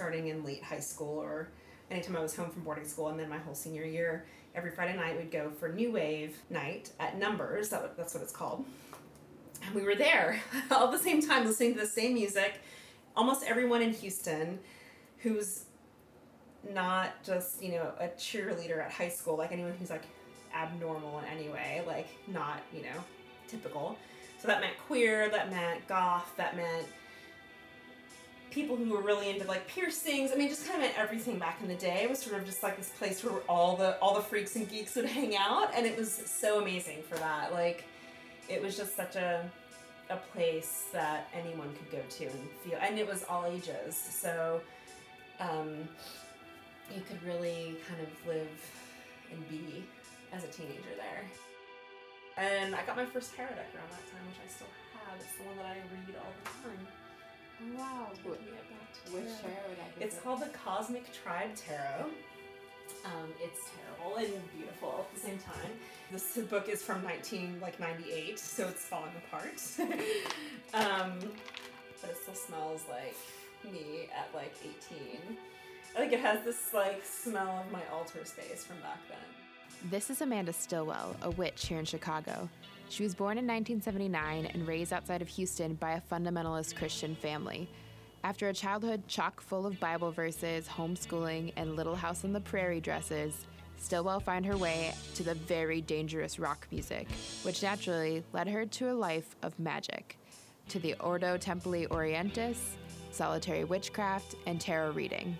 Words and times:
starting 0.00 0.28
in 0.28 0.42
late 0.42 0.62
high 0.62 0.80
school 0.80 1.18
or 1.18 1.50
anytime 1.90 2.16
I 2.16 2.20
was 2.20 2.34
home 2.34 2.48
from 2.48 2.62
boarding 2.62 2.86
school, 2.86 3.08
and 3.08 3.20
then 3.20 3.28
my 3.28 3.36
whole 3.36 3.54
senior 3.54 3.84
year, 3.84 4.24
every 4.54 4.70
Friday 4.70 4.96
night 4.96 5.18
we'd 5.18 5.30
go 5.30 5.50
for 5.50 5.68
New 5.68 5.92
Wave 5.92 6.38
night 6.48 6.90
at 6.98 7.18
Numbers. 7.18 7.68
That, 7.68 7.98
that's 7.98 8.14
what 8.14 8.22
it's 8.22 8.32
called. 8.32 8.64
And 9.62 9.74
we 9.74 9.82
were 9.82 9.94
there 9.94 10.40
all 10.70 10.86
at 10.86 10.92
the 10.92 10.98
same 10.98 11.20
time 11.20 11.44
listening 11.44 11.74
to 11.74 11.80
the 11.80 11.86
same 11.86 12.14
music. 12.14 12.62
Almost 13.14 13.44
everyone 13.44 13.82
in 13.82 13.92
Houston 13.92 14.58
who's 15.18 15.64
not 16.72 17.22
just, 17.22 17.62
you 17.62 17.72
know, 17.72 17.92
a 18.00 18.08
cheerleader 18.08 18.82
at 18.82 18.90
high 18.90 19.10
school, 19.10 19.36
like 19.36 19.52
anyone 19.52 19.74
who's 19.78 19.90
like 19.90 20.04
abnormal 20.54 21.18
in 21.18 21.26
any 21.26 21.50
way, 21.50 21.82
like 21.86 22.08
not, 22.26 22.62
you 22.74 22.84
know, 22.84 23.04
typical. 23.48 23.98
So 24.40 24.48
that 24.48 24.62
meant 24.62 24.78
queer, 24.86 25.28
that 25.28 25.50
meant 25.50 25.86
goth, 25.86 26.34
that 26.38 26.56
meant 26.56 26.86
people 28.50 28.76
who 28.76 28.90
were 28.90 29.00
really 29.00 29.30
into 29.30 29.46
like 29.46 29.66
piercings. 29.68 30.32
I 30.32 30.36
mean, 30.36 30.48
just 30.48 30.68
kind 30.68 30.82
of 30.82 30.90
everything 30.96 31.38
back 31.38 31.60
in 31.62 31.68
the 31.68 31.74
day. 31.74 32.00
It 32.02 32.10
was 32.10 32.18
sort 32.18 32.36
of 32.36 32.44
just 32.44 32.62
like 32.62 32.76
this 32.76 32.90
place 32.90 33.22
where 33.24 33.40
all 33.48 33.76
the 33.76 33.98
all 33.98 34.14
the 34.14 34.22
freaks 34.22 34.56
and 34.56 34.68
geeks 34.68 34.96
would 34.96 35.04
hang 35.06 35.36
out, 35.36 35.74
and 35.74 35.86
it 35.86 35.96
was 35.96 36.12
so 36.12 36.60
amazing 36.60 37.02
for 37.08 37.16
that. 37.18 37.52
Like, 37.52 37.84
it 38.48 38.62
was 38.62 38.76
just 38.76 38.96
such 38.96 39.16
a 39.16 39.48
a 40.10 40.16
place 40.32 40.86
that 40.92 41.28
anyone 41.32 41.72
could 41.74 41.90
go 41.92 42.02
to 42.08 42.24
and 42.24 42.48
feel, 42.64 42.78
and 42.80 42.98
it 42.98 43.06
was 43.06 43.24
all 43.28 43.46
ages. 43.46 43.96
So, 43.96 44.60
um, 45.38 45.88
you 46.94 47.00
could 47.08 47.22
really 47.22 47.76
kind 47.88 48.00
of 48.02 48.08
live 48.26 48.48
and 49.30 49.48
be 49.48 49.84
as 50.32 50.42
a 50.44 50.48
teenager 50.48 50.94
there. 50.96 51.24
And 52.36 52.74
I 52.74 52.82
got 52.86 52.96
my 52.96 53.04
first 53.04 53.34
tarot 53.34 53.50
deck 53.50 53.70
around 53.74 53.90
that 53.90 54.06
time, 54.10 54.24
which 54.26 54.40
I 54.42 54.48
still 54.50 54.66
have. 54.94 55.20
It's 55.20 55.36
the 55.38 55.44
one 55.44 55.56
that 55.58 55.66
I 55.66 55.76
read 55.92 56.16
all 56.18 56.32
the 56.42 56.50
time. 56.68 56.86
Wow. 57.76 58.08
We 58.24 58.32
can 58.32 58.44
get 58.44 59.12
Which 59.12 59.24
it. 59.24 59.40
tarot 59.42 59.74
deck 59.76 59.92
is 59.98 60.02
It's 60.06 60.16
it? 60.16 60.24
called 60.24 60.40
the 60.40 60.48
Cosmic 60.48 61.04
Tribe 61.12 61.54
Tarot. 61.56 62.06
Um, 63.04 63.28
it's 63.40 63.60
terrible 63.70 64.16
and 64.16 64.52
beautiful 64.56 65.06
at 65.08 65.14
the 65.14 65.20
same 65.20 65.38
time. 65.38 65.70
This 66.10 66.36
book 66.50 66.68
is 66.68 66.82
from 66.82 67.02
19 67.04 67.58
like 67.62 67.78
98, 67.80 68.38
so 68.38 68.66
it's 68.68 68.82
falling 68.84 69.12
apart. 69.26 69.60
um, 70.74 71.18
but 72.00 72.10
it 72.10 72.16
still 72.22 72.34
smells 72.34 72.82
like 72.90 73.16
me 73.72 74.08
at 74.16 74.28
like 74.34 74.54
18. 74.62 75.18
I 75.96 75.98
think 76.00 76.12
it 76.12 76.20
has 76.20 76.44
this 76.44 76.72
like 76.74 77.02
smell 77.04 77.64
of 77.64 77.72
my 77.72 77.82
altar 77.92 78.24
space 78.24 78.64
from 78.64 78.76
back 78.78 78.98
then. 79.08 79.90
This 79.90 80.10
is 80.10 80.20
Amanda 80.20 80.52
Stillwell, 80.52 81.16
a 81.22 81.30
witch 81.30 81.66
here 81.68 81.78
in 81.78 81.84
Chicago. 81.86 82.48
She 82.90 83.04
was 83.04 83.14
born 83.14 83.38
in 83.38 83.46
1979 83.46 84.46
and 84.46 84.66
raised 84.66 84.92
outside 84.92 85.22
of 85.22 85.28
Houston 85.28 85.74
by 85.74 85.92
a 85.92 86.00
fundamentalist 86.00 86.74
Christian 86.74 87.14
family. 87.14 87.68
After 88.24 88.48
a 88.48 88.52
childhood 88.52 89.06
chock 89.06 89.40
full 89.40 89.64
of 89.64 89.78
Bible 89.78 90.10
verses, 90.10 90.66
homeschooling, 90.66 91.52
and 91.54 91.76
Little 91.76 91.94
House 91.94 92.24
on 92.24 92.32
the 92.32 92.40
Prairie 92.40 92.80
dresses, 92.80 93.46
Stillwell 93.78 94.18
found 94.18 94.44
her 94.44 94.56
way 94.56 94.92
to 95.14 95.22
the 95.22 95.36
very 95.36 95.80
dangerous 95.80 96.40
rock 96.40 96.66
music, 96.72 97.06
which 97.44 97.62
naturally 97.62 98.24
led 98.32 98.48
her 98.48 98.66
to 98.66 98.90
a 98.90 98.92
life 98.92 99.36
of 99.42 99.56
magic, 99.60 100.18
to 100.68 100.80
the 100.80 100.94
Ordo 100.94 101.38
Templi 101.38 101.86
Orientis, 101.86 102.58
solitary 103.12 103.62
witchcraft, 103.62 104.34
and 104.46 104.60
tarot 104.60 104.90
reading. 104.90 105.38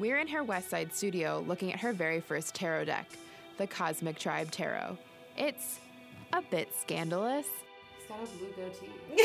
We're 0.00 0.18
in 0.18 0.26
her 0.28 0.42
West 0.42 0.70
Side 0.70 0.92
studio 0.92 1.44
looking 1.46 1.72
at 1.72 1.78
her 1.78 1.92
very 1.92 2.20
first 2.20 2.56
tarot 2.56 2.86
deck, 2.86 3.08
the 3.56 3.68
Cosmic 3.68 4.18
Tribe 4.18 4.50
Tarot. 4.50 4.98
It's 5.36 5.78
a 6.32 6.42
bit 6.50 6.74
scandalous. 6.74 7.46
It's 7.98 8.08
got 8.08 8.22
a 8.22 8.26
blue 8.38 8.52
goatee. 8.56 8.90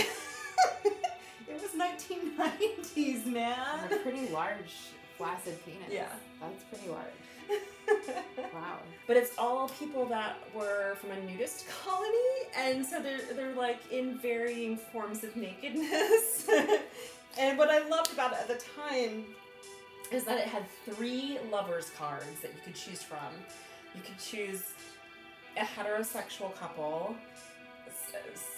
it 1.48 1.62
was 1.62 1.72
1990s, 1.72 3.26
man. 3.26 3.56
And 3.84 3.94
a 3.94 3.98
pretty 3.98 4.30
large, 4.30 4.74
flaccid 5.18 5.58
penis. 5.66 5.90
Yeah. 5.90 6.08
That's 6.40 6.64
pretty 6.64 6.90
large. 6.90 7.08
Wow. 8.54 8.78
But 9.08 9.18
it's 9.18 9.38
all 9.38 9.70
people 9.70 10.06
that 10.06 10.38
were 10.56 10.96
from 10.96 11.12
a 11.12 11.20
nudist 11.22 11.66
colony, 11.68 12.10
and 12.56 12.86
so 12.86 13.02
they're 13.02 13.22
they're 13.34 13.54
like 13.54 13.80
in 13.92 14.18
varying 14.18 14.78
forms 14.78 15.24
of 15.24 15.36
nakedness. 15.36 16.48
and 17.40 17.58
what 17.58 17.70
I 17.70 17.86
loved 17.88 18.14
about 18.14 18.34
it 18.34 18.40
at 18.40 18.48
the 18.48 18.64
time 18.76 19.26
is 20.12 20.24
that 20.26 20.38
it 20.38 20.48
had 20.48 20.64
three 20.86 21.40
lovers 21.52 21.92
cards 21.98 22.40
that 22.42 22.52
you 22.54 22.60
could 22.64 22.76
choose 22.76 23.04
from. 23.04 23.18
You 23.96 24.02
could 24.02 24.20
choose 24.20 24.64
a 25.58 25.62
heterosexual 25.62 26.56
couple, 26.56 27.16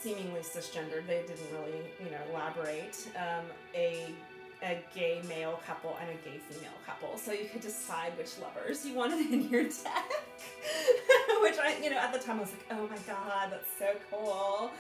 seemingly 0.01 0.41
cisgendered. 0.41 1.07
They 1.07 1.23
didn't 1.27 1.51
really, 1.53 1.81
you 2.03 2.11
know, 2.11 2.19
elaborate. 2.31 3.07
Um, 3.15 3.45
a 3.75 4.07
a 4.63 4.81
gay 4.95 5.21
male 5.27 5.59
couple 5.67 5.97
and 5.99 6.09
a 6.09 6.13
gay 6.23 6.39
female 6.49 6.71
couple. 6.85 7.17
So 7.17 7.33
you 7.33 7.45
could 7.51 7.61
decide 7.61 8.17
which 8.17 8.39
lovers 8.39 8.85
you 8.85 8.95
wanted 8.95 9.31
in 9.31 9.49
your 9.49 9.63
deck. 9.63 9.73
which 11.41 11.57
I, 11.59 11.77
you 11.83 11.89
know, 11.89 11.97
at 11.97 12.13
the 12.13 12.19
time 12.19 12.37
I 12.37 12.41
was 12.41 12.51
like, 12.51 12.65
oh 12.71 12.87
my 12.87 12.97
god, 13.05 13.51
that's 13.51 13.67
so 13.77 13.93
cool. 14.09 14.71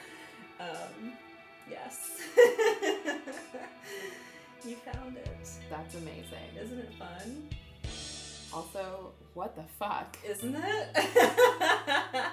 Um, 0.59 1.13
yes. 1.69 2.21
you 4.65 4.75
found 4.75 5.17
it. 5.17 5.49
That's 5.69 5.95
amazing. 5.95 6.55
Isn't 6.61 6.79
it 6.79 6.93
fun? 6.97 7.49
Also, 8.53 9.13
what 9.33 9.55
the 9.55 9.63
fuck? 9.79 10.17
Isn't 10.27 10.55
it? 10.55 10.95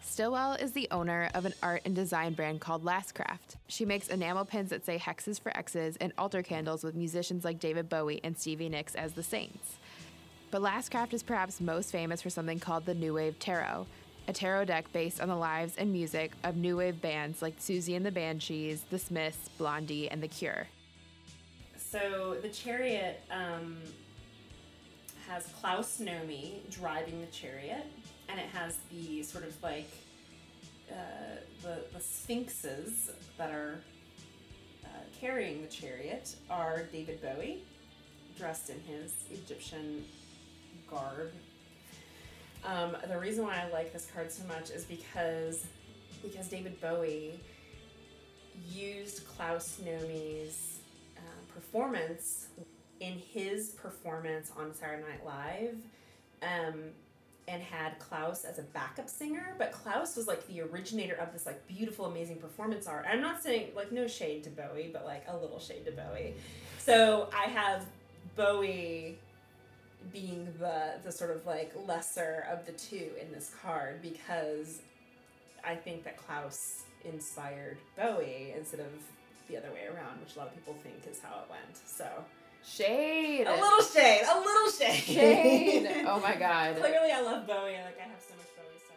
Stillwell 0.00 0.54
is 0.54 0.72
the 0.72 0.88
owner 0.90 1.30
of 1.34 1.44
an 1.44 1.52
art 1.62 1.82
and 1.84 1.94
design 1.94 2.32
brand 2.32 2.60
called 2.60 2.84
Lastcraft. 2.84 3.56
She 3.68 3.84
makes 3.84 4.08
enamel 4.08 4.44
pins 4.44 4.70
that 4.70 4.84
say 4.84 4.98
hexes 4.98 5.38
for 5.40 5.56
X's 5.56 5.96
and 6.00 6.12
altar 6.18 6.42
candles 6.42 6.82
with 6.82 6.96
musicians 6.96 7.44
like 7.44 7.60
David 7.60 7.88
Bowie 7.88 8.20
and 8.24 8.36
Stevie 8.36 8.68
Nicks 8.68 8.94
as 8.94 9.12
the 9.12 9.22
saints. 9.22 9.76
But 10.50 10.62
Lastcraft 10.62 11.12
is 11.12 11.22
perhaps 11.22 11.60
most 11.60 11.92
famous 11.92 12.22
for 12.22 12.30
something 12.30 12.58
called 12.58 12.86
the 12.86 12.94
New 12.94 13.14
Wave 13.14 13.38
Tarot, 13.38 13.86
a 14.26 14.32
tarot 14.32 14.64
deck 14.64 14.92
based 14.92 15.20
on 15.20 15.28
the 15.28 15.36
lives 15.36 15.74
and 15.76 15.92
music 15.92 16.32
of 16.42 16.56
new 16.56 16.78
wave 16.78 17.00
bands 17.00 17.42
like 17.42 17.58
Siouxsie 17.60 17.96
and 17.96 18.04
the 18.04 18.10
Banshees, 18.10 18.82
The 18.90 18.98
Smiths, 18.98 19.50
Blondie, 19.58 20.10
and 20.10 20.22
The 20.22 20.28
Cure. 20.28 20.66
So 21.90 22.36
the 22.42 22.48
chariot 22.48 23.22
um, 23.30 23.78
has 25.26 25.46
Klaus 25.60 26.00
Nomi 26.00 26.68
driving 26.70 27.20
the 27.20 27.26
chariot, 27.28 27.86
and 28.28 28.38
it 28.38 28.46
has 28.52 28.78
the 28.90 29.22
sort 29.22 29.44
of 29.44 29.60
like 29.62 29.90
uh, 30.90 30.94
the 31.62 31.78
the 31.94 32.00
sphinxes 32.00 33.10
that 33.38 33.50
are 33.50 33.80
uh, 34.84 34.88
carrying 35.18 35.62
the 35.62 35.68
chariot 35.68 36.34
are 36.50 36.82
David 36.92 37.22
Bowie, 37.22 37.62
dressed 38.36 38.70
in 38.70 38.80
his 38.80 39.14
Egyptian 39.30 40.04
garb. 40.90 41.32
Um, 42.64 42.96
the 43.08 43.18
reason 43.18 43.44
why 43.44 43.62
I 43.66 43.72
like 43.72 43.92
this 43.92 44.08
card 44.12 44.30
so 44.30 44.44
much 44.44 44.70
is 44.70 44.84
because 44.84 45.66
because 46.22 46.48
David 46.48 46.78
Bowie 46.82 47.40
used 48.70 49.26
Klaus 49.26 49.78
Nomi's 49.82 50.77
performance 51.58 52.48
in 53.00 53.14
his 53.18 53.70
performance 53.70 54.52
on 54.56 54.74
Saturday 54.74 55.02
Night 55.02 55.24
Live. 55.24 55.76
Um, 56.42 56.90
and 57.48 57.62
had 57.62 57.98
Klaus 57.98 58.44
as 58.44 58.58
a 58.58 58.62
backup 58.62 59.08
singer, 59.08 59.54
but 59.56 59.72
Klaus 59.72 60.16
was 60.16 60.28
like 60.28 60.46
the 60.48 60.60
originator 60.60 61.14
of 61.14 61.32
this 61.32 61.46
like 61.46 61.66
beautiful, 61.66 62.04
amazing 62.04 62.36
performance 62.36 62.86
art. 62.86 63.06
I'm 63.10 63.22
not 63.22 63.42
saying 63.42 63.68
like 63.74 63.90
no 63.90 64.06
shade 64.06 64.44
to 64.44 64.50
Bowie, 64.50 64.90
but 64.92 65.06
like 65.06 65.24
a 65.26 65.34
little 65.34 65.58
shade 65.58 65.86
to 65.86 65.92
Bowie. 65.92 66.34
So 66.78 67.30
I 67.34 67.44
have 67.44 67.86
Bowie 68.36 69.16
being 70.12 70.46
the 70.58 70.96
the 71.02 71.10
sort 71.10 71.30
of 71.30 71.46
like 71.46 71.72
lesser 71.86 72.46
of 72.52 72.66
the 72.66 72.72
two 72.72 73.10
in 73.20 73.32
this 73.32 73.50
card 73.62 74.02
because 74.02 74.82
I 75.64 75.74
think 75.74 76.04
that 76.04 76.18
Klaus 76.18 76.82
inspired 77.04 77.78
Bowie 77.96 78.52
instead 78.56 78.80
of 78.80 78.92
the 79.48 79.56
other 79.56 79.70
way 79.72 79.86
around, 79.86 80.20
which 80.20 80.36
a 80.36 80.38
lot 80.38 80.48
of 80.48 80.54
people 80.54 80.74
think 80.82 81.06
is 81.10 81.20
how 81.20 81.40
it 81.44 81.50
went. 81.50 81.76
So 81.76 82.06
Shade. 82.64 83.46
a 83.46 83.52
little 83.52 83.82
shade, 83.82 84.22
a 84.28 84.38
little 84.38 84.70
shade. 84.70 85.02
shade. 85.02 86.04
Oh 86.06 86.20
my 86.20 86.34
god. 86.38 86.76
Clearly, 86.76 87.12
I 87.12 87.20
love 87.22 87.46
Bowie. 87.46 87.72
Like 87.72 87.98
I 87.98 88.08
have 88.08 88.20
so 88.20 88.34
much 88.36 88.46
Bowie 88.56 88.78
stuff. 88.84 88.96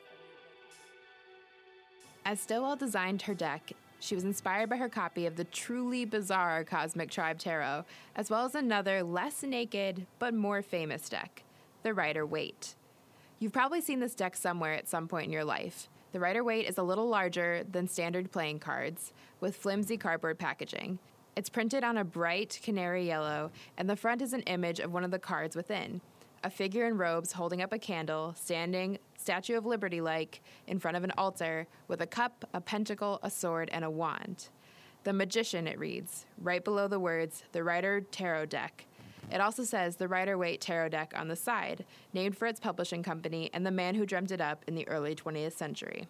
As 2.25 2.39
Stillwell 2.41 2.75
designed 2.75 3.21
her 3.23 3.33
deck, 3.33 3.71
she 3.99 4.15
was 4.15 4.23
inspired 4.23 4.69
by 4.69 4.77
her 4.77 4.89
copy 4.89 5.25
of 5.25 5.35
the 5.35 5.43
truly 5.43 6.05
bizarre 6.05 6.63
Cosmic 6.63 7.11
Tribe 7.11 7.37
Tarot, 7.37 7.85
as 8.15 8.29
well 8.29 8.45
as 8.45 8.55
another 8.55 9.03
less 9.03 9.43
naked 9.43 10.07
but 10.19 10.33
more 10.33 10.61
famous 10.61 11.07
deck, 11.07 11.43
the 11.83 11.93
Rider 11.93 12.25
Waite. 12.25 12.75
You've 13.39 13.53
probably 13.53 13.79
seen 13.81 13.99
this 13.99 14.15
deck 14.15 14.35
somewhere 14.35 14.73
at 14.73 14.89
some 14.89 15.07
point 15.07 15.27
in 15.27 15.31
your 15.31 15.45
life. 15.45 15.87
The 16.11 16.19
Rider 16.19 16.43
Waite 16.43 16.67
is 16.67 16.77
a 16.77 16.83
little 16.83 17.07
larger 17.07 17.63
than 17.71 17.87
standard 17.87 18.33
playing 18.33 18.59
cards, 18.59 19.13
with 19.39 19.55
flimsy 19.55 19.95
cardboard 19.95 20.37
packaging. 20.37 20.99
It's 21.37 21.49
printed 21.49 21.85
on 21.85 21.97
a 21.97 22.03
bright 22.03 22.59
canary 22.61 23.07
yellow, 23.07 23.51
and 23.77 23.89
the 23.89 23.95
front 23.95 24.21
is 24.21 24.33
an 24.33 24.41
image 24.41 24.81
of 24.81 24.91
one 24.91 25.05
of 25.05 25.11
the 25.11 25.19
cards 25.19 25.55
within 25.55 26.01
a 26.43 26.49
figure 26.49 26.87
in 26.87 26.97
robes 26.97 27.31
holding 27.31 27.61
up 27.61 27.71
a 27.71 27.77
candle, 27.77 28.33
standing, 28.35 28.97
Statue 29.15 29.55
of 29.55 29.65
Liberty 29.65 30.01
like, 30.01 30.41
in 30.67 30.79
front 30.79 30.97
of 30.97 31.03
an 31.03 31.13
altar 31.17 31.67
with 31.87 32.01
a 32.01 32.07
cup, 32.07 32.43
a 32.53 32.59
pentacle, 32.59 33.19
a 33.21 33.29
sword, 33.29 33.69
and 33.71 33.85
a 33.85 33.89
wand. 33.89 34.49
The 35.03 35.13
Magician, 35.13 35.67
it 35.67 35.79
reads, 35.79 36.25
right 36.39 36.63
below 36.63 36.87
the 36.87 36.99
words, 36.99 37.43
the 37.51 37.63
Rider 37.63 38.01
Tarot 38.01 38.47
Deck. 38.47 38.85
It 39.31 39.39
also 39.39 39.63
says 39.63 39.95
the 39.95 40.07
Rider 40.07 40.37
Waite 40.37 40.59
Tarot 40.59 40.89
Deck 40.89 41.13
on 41.15 41.29
the 41.29 41.35
side, 41.35 41.85
named 42.13 42.37
for 42.37 42.47
its 42.47 42.59
publishing 42.59 43.01
company 43.01 43.49
and 43.53 43.65
the 43.65 43.71
man 43.71 43.95
who 43.95 44.05
dreamt 44.05 44.31
it 44.31 44.41
up 44.41 44.65
in 44.67 44.75
the 44.75 44.87
early 44.87 45.15
20th 45.15 45.53
century. 45.53 46.07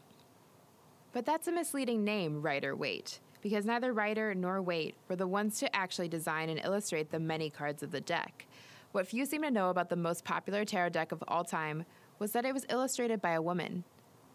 But 1.14 1.26
that's 1.26 1.48
a 1.48 1.52
misleading 1.52 2.04
name, 2.04 2.42
Rider 2.42 2.76
Waite, 2.76 3.20
because 3.42 3.66
neither 3.66 3.94
Rider 3.94 4.34
nor 4.34 4.62
Waite 4.62 4.96
were 5.08 5.16
the 5.16 5.28
ones 5.28 5.60
to 5.60 5.76
actually 5.76 6.08
design 6.08 6.50
and 6.50 6.60
illustrate 6.64 7.12
the 7.12 7.20
many 7.20 7.50
cards 7.50 7.84
of 7.84 7.92
the 7.92 8.02
deck. 8.02 8.48
What 8.92 9.08
few 9.08 9.26
seem 9.26 9.44
to 9.44 9.52
know 9.52 9.70
about 9.70 9.90
the 9.90 9.96
most 9.96 10.26
popular 10.26 10.66
tarot 10.66 10.90
deck 10.90 11.12
of 11.12 11.24
all 11.28 11.44
time 11.44 11.86
was 12.18 12.32
that 12.32 12.46
it 12.46 12.54
was 12.54 12.66
illustrated 12.70 13.22
by 13.22 13.32
a 13.32 13.42
woman. 13.42 13.84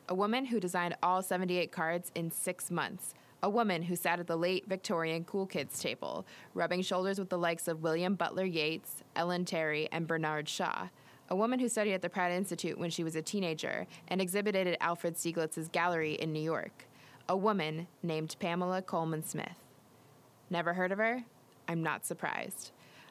A 0.09 0.15
woman 0.15 0.47
who 0.47 0.61
designed 0.61 0.97
all 1.03 1.23
78 1.23 1.73
cards 1.73 2.13
in 2.15 2.31
six 2.31 2.71
months. 2.71 3.15
A 3.43 3.51
woman 3.51 3.83
who 3.83 3.97
sat 3.97 4.19
at 4.19 4.27
the 4.27 4.37
late 4.37 4.67
Victorian 4.67 5.25
cool 5.25 5.47
kids 5.47 5.79
table, 5.79 6.27
rubbing 6.55 6.83
shoulders 6.83 7.19
with 7.19 7.29
the 7.29 7.39
likes 7.39 7.69
of 7.69 7.83
William 7.83 8.15
Butler 8.15 8.47
Yeats, 8.47 9.03
Ellen 9.15 9.45
Terry, 9.45 9.89
and 9.93 10.07
Bernard 10.07 10.49
Shaw. 10.49 10.89
A 11.29 11.37
woman 11.37 11.59
who 11.59 11.69
studied 11.69 11.95
at 11.95 12.03
the 12.03 12.09
Pratt 12.09 12.33
Institute 12.33 12.79
when 12.79 12.91
she 12.91 13.05
was 13.05 13.15
a 13.15 13.23
teenager 13.23 13.87
and 14.09 14.21
exhibited 14.21 14.67
at 14.67 14.81
Alfred 14.81 15.17
Stieglitz's 15.17 15.69
gallery 15.69 16.15
in 16.15 16.33
New 16.33 16.41
York. 16.41 16.87
A 17.29 17.37
woman 17.37 17.89
named 18.03 18.37
Pamela 18.39 18.81
Colman 18.81 19.25
Smith. 19.25 19.59
Never 20.49 20.75
heard 20.75 20.93
of 20.93 20.99
her? 20.99 21.25
I'm 21.69 21.83
not 21.83 22.07
surprised. 22.07 22.71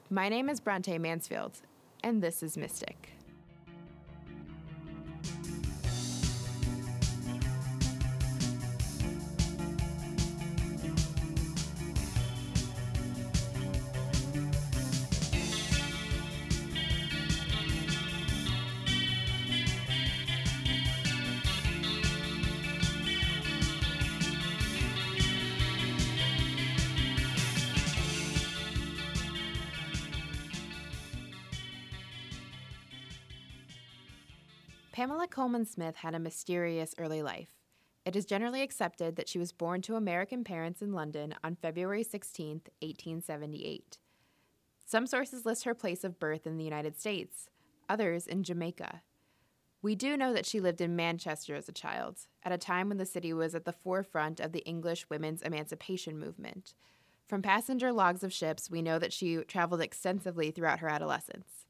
My 0.09 0.29
name 0.29 0.49
is 0.49 0.59
Bronte 0.59 0.97
Mansfield, 0.97 1.61
and 2.03 2.23
this 2.23 2.41
is 2.41 2.57
Mystic. 2.57 3.11
Pamela 34.95 35.27
Colman 35.27 35.65
Smith 35.65 35.97
had 35.97 36.15
a 36.15 36.19
mysterious 36.19 36.95
early 36.97 37.21
life. 37.21 37.49
It 38.05 38.15
is 38.15 38.25
generally 38.25 38.61
accepted 38.61 39.17
that 39.17 39.27
she 39.27 39.37
was 39.37 39.51
born 39.51 39.81
to 39.81 39.97
American 39.97 40.45
parents 40.45 40.81
in 40.81 40.93
London 40.93 41.35
on 41.43 41.57
February 41.57 42.01
16, 42.01 42.61
1878. 42.79 43.97
Some 44.85 45.05
sources 45.05 45.45
list 45.45 45.65
her 45.65 45.73
place 45.73 46.05
of 46.05 46.17
birth 46.17 46.47
in 46.47 46.55
the 46.55 46.63
United 46.63 46.97
States, 46.97 47.49
others 47.89 48.25
in 48.25 48.43
Jamaica. 48.43 49.01
We 49.81 49.95
do 49.95 50.15
know 50.15 50.31
that 50.31 50.45
she 50.45 50.61
lived 50.61 50.79
in 50.79 50.95
Manchester 50.95 51.55
as 51.55 51.67
a 51.67 51.73
child, 51.73 52.19
at 52.43 52.53
a 52.53 52.57
time 52.57 52.87
when 52.87 52.97
the 52.97 53.05
city 53.05 53.33
was 53.33 53.53
at 53.53 53.65
the 53.65 53.73
forefront 53.73 54.39
of 54.39 54.53
the 54.53 54.63
English 54.63 55.09
women's 55.09 55.41
emancipation 55.41 56.17
movement. 56.17 56.73
From 57.27 57.41
passenger 57.41 57.91
logs 57.91 58.23
of 58.23 58.31
ships, 58.31 58.71
we 58.71 58.81
know 58.81 58.97
that 58.99 59.11
she 59.11 59.43
traveled 59.43 59.81
extensively 59.81 60.51
throughout 60.51 60.79
her 60.79 60.87
adolescence. 60.87 61.65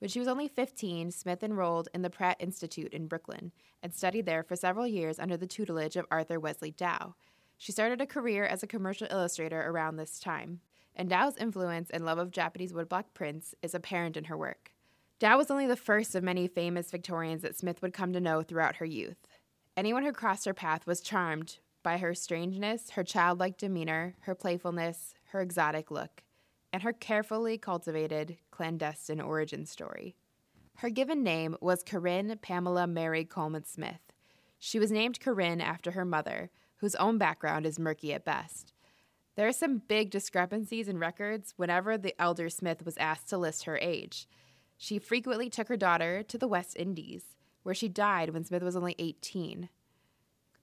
When 0.00 0.08
she 0.08 0.18
was 0.18 0.28
only 0.28 0.48
15, 0.48 1.10
Smith 1.10 1.42
enrolled 1.42 1.90
in 1.92 2.00
the 2.00 2.08
Pratt 2.08 2.38
Institute 2.40 2.94
in 2.94 3.06
Brooklyn 3.06 3.52
and 3.82 3.94
studied 3.94 4.24
there 4.24 4.42
for 4.42 4.56
several 4.56 4.86
years 4.86 5.18
under 5.18 5.36
the 5.36 5.46
tutelage 5.46 5.94
of 5.94 6.06
Arthur 6.10 6.40
Wesley 6.40 6.70
Dow. 6.70 7.14
She 7.58 7.70
started 7.70 8.00
a 8.00 8.06
career 8.06 8.46
as 8.46 8.62
a 8.62 8.66
commercial 8.66 9.08
illustrator 9.10 9.60
around 9.60 9.96
this 9.96 10.18
time, 10.18 10.60
and 10.96 11.10
Dow's 11.10 11.36
influence 11.36 11.90
and 11.90 12.06
love 12.06 12.16
of 12.16 12.30
Japanese 12.30 12.72
woodblock 12.72 13.12
prints 13.12 13.54
is 13.62 13.74
apparent 13.74 14.16
in 14.16 14.24
her 14.24 14.38
work. 14.38 14.72
Dow 15.18 15.36
was 15.36 15.50
only 15.50 15.66
the 15.66 15.76
first 15.76 16.14
of 16.14 16.24
many 16.24 16.48
famous 16.48 16.90
Victorians 16.90 17.42
that 17.42 17.58
Smith 17.58 17.82
would 17.82 17.92
come 17.92 18.14
to 18.14 18.20
know 18.20 18.42
throughout 18.42 18.76
her 18.76 18.86
youth. 18.86 19.26
Anyone 19.76 20.02
who 20.02 20.12
crossed 20.12 20.46
her 20.46 20.54
path 20.54 20.86
was 20.86 21.02
charmed 21.02 21.58
by 21.82 21.98
her 21.98 22.14
strangeness, 22.14 22.90
her 22.92 23.04
childlike 23.04 23.58
demeanor, 23.58 24.14
her 24.20 24.34
playfulness, 24.34 25.14
her 25.32 25.42
exotic 25.42 25.90
look, 25.90 26.22
and 26.72 26.82
her 26.82 26.94
carefully 26.94 27.58
cultivated 27.58 28.38
clandestine 28.60 29.22
origin 29.22 29.64
story. 29.64 30.14
Her 30.76 30.90
given 30.90 31.22
name 31.22 31.56
was 31.62 31.82
Corinne 31.82 32.38
Pamela 32.42 32.86
Mary 32.86 33.24
Colman 33.24 33.64
Smith. 33.64 34.12
She 34.58 34.78
was 34.78 34.90
named 34.90 35.18
Corinne 35.18 35.62
after 35.62 35.92
her 35.92 36.04
mother, 36.04 36.50
whose 36.76 36.94
own 36.96 37.16
background 37.16 37.64
is 37.64 37.78
murky 37.78 38.12
at 38.12 38.26
best. 38.26 38.74
There 39.34 39.48
are 39.48 39.52
some 39.52 39.80
big 39.88 40.10
discrepancies 40.10 40.88
in 40.88 40.98
records 40.98 41.54
whenever 41.56 41.96
the 41.96 42.14
elder 42.20 42.50
Smith 42.50 42.84
was 42.84 42.98
asked 42.98 43.30
to 43.30 43.38
list 43.38 43.64
her 43.64 43.78
age. 43.78 44.28
She 44.76 44.98
frequently 44.98 45.48
took 45.48 45.68
her 45.68 45.78
daughter 45.78 46.22
to 46.24 46.36
the 46.36 46.46
West 46.46 46.76
Indies, 46.76 47.24
where 47.62 47.74
she 47.74 47.88
died 47.88 48.28
when 48.28 48.44
Smith 48.44 48.62
was 48.62 48.76
only 48.76 48.94
18. 48.98 49.70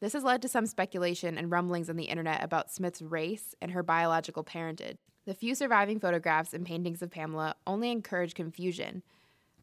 This 0.01 0.13
has 0.13 0.23
led 0.23 0.43
to 0.43 0.47
some 0.47 0.67
speculation 0.67 1.35
and 1.35 1.49
rumblings 1.49 1.89
on 1.89 1.95
the 1.95 2.03
internet 2.03 2.43
about 2.43 2.71
Smith's 2.71 3.01
race 3.01 3.55
and 3.59 3.71
her 3.71 3.81
biological 3.81 4.43
parentage. 4.43 4.97
The 5.27 5.33
few 5.33 5.55
surviving 5.55 5.99
photographs 5.99 6.53
and 6.53 6.65
paintings 6.65 7.01
of 7.01 7.11
Pamela 7.11 7.57
only 7.67 7.91
encourage 7.91 8.33
confusion. 8.33 9.03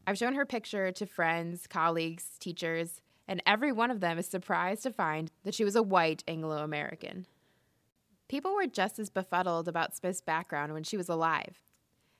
I've 0.06 0.18
shown 0.18 0.34
her 0.34 0.44
picture 0.44 0.92
to 0.92 1.06
friends, 1.06 1.66
colleagues, 1.66 2.36
teachers, 2.38 3.00
and 3.26 3.42
every 3.46 3.72
one 3.72 3.90
of 3.90 4.00
them 4.00 4.18
is 4.18 4.26
surprised 4.26 4.82
to 4.82 4.92
find 4.92 5.30
that 5.42 5.54
she 5.54 5.64
was 5.64 5.74
a 5.74 5.82
white 5.82 6.22
Anglo 6.28 6.58
American. 6.58 7.24
People 8.28 8.54
were 8.54 8.66
just 8.66 8.98
as 8.98 9.08
befuddled 9.08 9.66
about 9.66 9.96
Smith's 9.96 10.20
background 10.20 10.74
when 10.74 10.84
she 10.84 10.98
was 10.98 11.08
alive. 11.08 11.62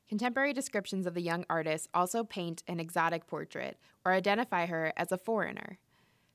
Contemporary 0.08 0.54
descriptions 0.54 1.06
of 1.06 1.12
the 1.12 1.20
young 1.20 1.44
artist 1.50 1.90
also 1.92 2.24
paint 2.24 2.62
an 2.66 2.80
exotic 2.80 3.26
portrait 3.26 3.76
or 4.06 4.12
identify 4.12 4.64
her 4.64 4.94
as 4.96 5.12
a 5.12 5.18
foreigner. 5.18 5.76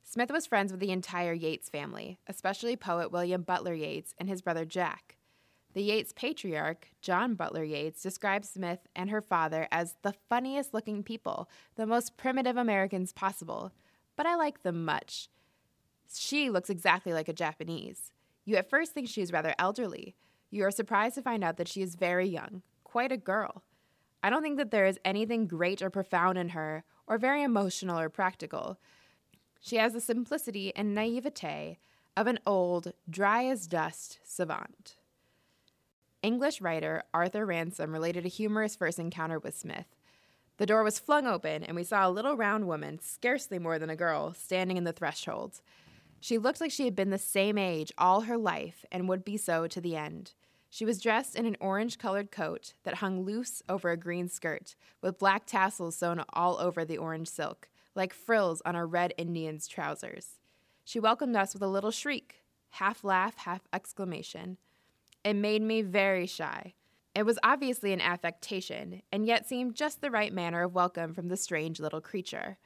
Smith 0.04 0.30
was 0.30 0.46
friends 0.46 0.72
with 0.72 0.80
the 0.80 0.92
entire 0.92 1.34
Yeats 1.34 1.70
family, 1.70 2.20
especially 2.28 2.76
poet 2.76 3.12
William 3.12 3.42
Butler 3.42 3.74
Yeats 3.74 4.14
and 4.20 4.30
his 4.30 4.44
brother 4.44 4.64
Jack. 4.64 5.16
The 5.74 5.84
Yeats 5.84 6.14
patriarch, 6.14 6.88
John 7.00 7.36
Butler 7.36 7.64
Yeats, 7.64 8.02
describes 8.02 8.50
Smith 8.50 8.88
and 8.96 9.10
her 9.10 9.22
father 9.22 9.68
as 9.72 9.96
the 10.02 10.16
funniest 10.28 10.74
looking 10.74 11.04
people, 11.04 11.48
the 11.76 11.86
most 11.86 12.18
primitive 12.18 12.58
Americans 12.58 13.14
possible, 13.14 13.72
but 14.16 14.26
I 14.26 14.36
like 14.36 14.64
them 14.64 14.84
much. 14.84 15.30
She 16.12 16.50
looks 16.50 16.72
exactly 16.72 17.14
like 17.14 17.30
a 17.30 17.34
Japanese. 17.34 18.12
You 18.46 18.56
at 18.56 18.70
first 18.70 18.94
think 18.94 19.08
she 19.08 19.22
is 19.22 19.32
rather 19.32 19.54
elderly. 19.60 20.16
You 20.50 20.64
are 20.66 20.72
surprised 20.72 21.16
to 21.16 21.22
find 21.22 21.44
out 21.44 21.58
that 21.58 21.68
she 21.68 21.84
is 21.84 21.94
very 21.94 22.28
young, 22.28 22.64
quite 22.84 23.12
a 23.12 23.18
girl. 23.18 23.64
I 24.24 24.32
don't 24.32 24.42
think 24.42 24.58
that 24.58 24.72
there 24.72 24.88
is 24.88 25.00
anything 25.06 25.46
great 25.46 25.84
or 25.84 25.92
profound 25.92 26.40
in 26.40 26.50
her, 26.50 26.84
or 27.06 27.20
very 27.20 27.44
emotional 27.44 28.00
or 28.00 28.10
practical. 28.10 28.80
She 29.62 29.76
has 29.76 29.94
the 29.94 30.02
simplicity 30.02 30.76
and 30.76 30.96
naivete 30.96 31.78
of 32.18 32.26
an 32.26 32.40
old, 32.46 32.94
dry 33.08 33.46
as 33.46 33.68
dust 33.68 34.20
savant. 34.24 34.96
English 36.22 36.60
writer 36.60 37.04
Arthur 37.14 37.46
Ransome 37.46 37.94
related 37.94 38.26
a 38.26 38.30
humorous 38.30 38.76
first 38.76 39.00
encounter 39.00 39.40
with 39.40 39.58
Smith. 39.58 39.86
The 40.58 40.66
door 40.66 40.84
was 40.84 41.00
flung 41.00 41.26
open, 41.26 41.64
and 41.64 41.76
we 41.76 41.86
saw 41.86 42.08
a 42.08 42.12
little 42.12 42.36
round 42.36 42.68
woman, 42.68 43.00
scarcely 43.00 43.58
more 43.60 43.80
than 43.80 43.90
a 43.90 43.96
girl, 43.96 44.34
standing 44.34 44.76
in 44.76 44.84
the 44.84 44.92
threshold. 44.92 45.62
She 46.20 46.38
looked 46.38 46.60
like 46.60 46.72
she 46.72 46.84
had 46.84 46.96
been 46.96 47.12
the 47.12 47.18
same 47.18 47.58
age 47.58 47.94
all 47.98 48.22
her 48.22 48.38
life 48.38 48.84
and 48.92 49.08
would 49.08 49.24
be 49.24 49.38
so 49.38 49.68
to 49.68 49.80
the 49.80 49.96
end. 49.96 50.34
She 50.70 50.84
was 50.84 51.02
dressed 51.02 51.36
in 51.36 51.46
an 51.46 51.56
orange 51.62 51.98
colored 51.98 52.30
coat 52.30 52.74
that 52.84 52.96
hung 52.96 53.24
loose 53.24 53.64
over 53.70 53.90
a 53.90 53.98
green 53.98 54.28
skirt, 54.28 54.76
with 55.02 55.18
black 55.18 55.46
tassels 55.46 55.96
sewn 55.96 56.24
all 56.34 56.60
over 56.60 56.84
the 56.84 56.98
orange 56.98 57.30
silk, 57.30 57.70
like 57.96 58.14
frills 58.14 58.62
on 58.66 58.76
a 58.76 58.86
red 58.86 59.14
Indian's 59.18 59.68
trousers. 59.68 60.40
She 60.84 61.00
welcomed 61.00 61.38
us 61.38 61.54
with 61.54 61.64
a 61.64 61.68
little 61.68 61.92
shriek, 61.92 62.44
half 62.72 63.06
laugh, 63.06 63.38
half 63.38 63.62
exclamation. 63.72 64.58
It 65.24 65.34
made 65.34 65.62
me 65.62 65.82
very 65.82 66.26
shy. 66.26 66.74
It 67.14 67.24
was 67.24 67.40
obviously 67.44 67.92
an 67.92 68.02
affectation, 68.02 69.02
and 69.12 69.26
yet 69.26 69.48
seemed 69.48 69.76
just 69.76 70.00
the 70.00 70.12
right 70.12 70.32
manner 70.32 70.64
of 70.64 70.74
welcome 70.74 71.14
from 71.14 71.28
the 71.28 71.36
strange 71.36 71.80
little 71.80 72.00
creature. 72.00 72.58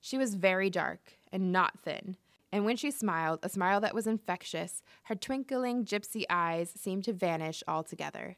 She 0.00 0.18
was 0.18 0.34
very 0.34 0.68
dark 0.68 1.14
and 1.32 1.52
not 1.52 1.80
thin, 1.80 2.16
and 2.52 2.66
when 2.66 2.76
she 2.76 2.90
smiled, 2.90 3.40
a 3.42 3.48
smile 3.48 3.80
that 3.80 3.94
was 3.94 4.06
infectious, 4.06 4.82
her 5.04 5.14
twinkling 5.14 5.86
gypsy 5.86 6.24
eyes 6.28 6.70
seemed 6.76 7.04
to 7.04 7.14
vanish 7.14 7.62
altogether. 7.66 8.36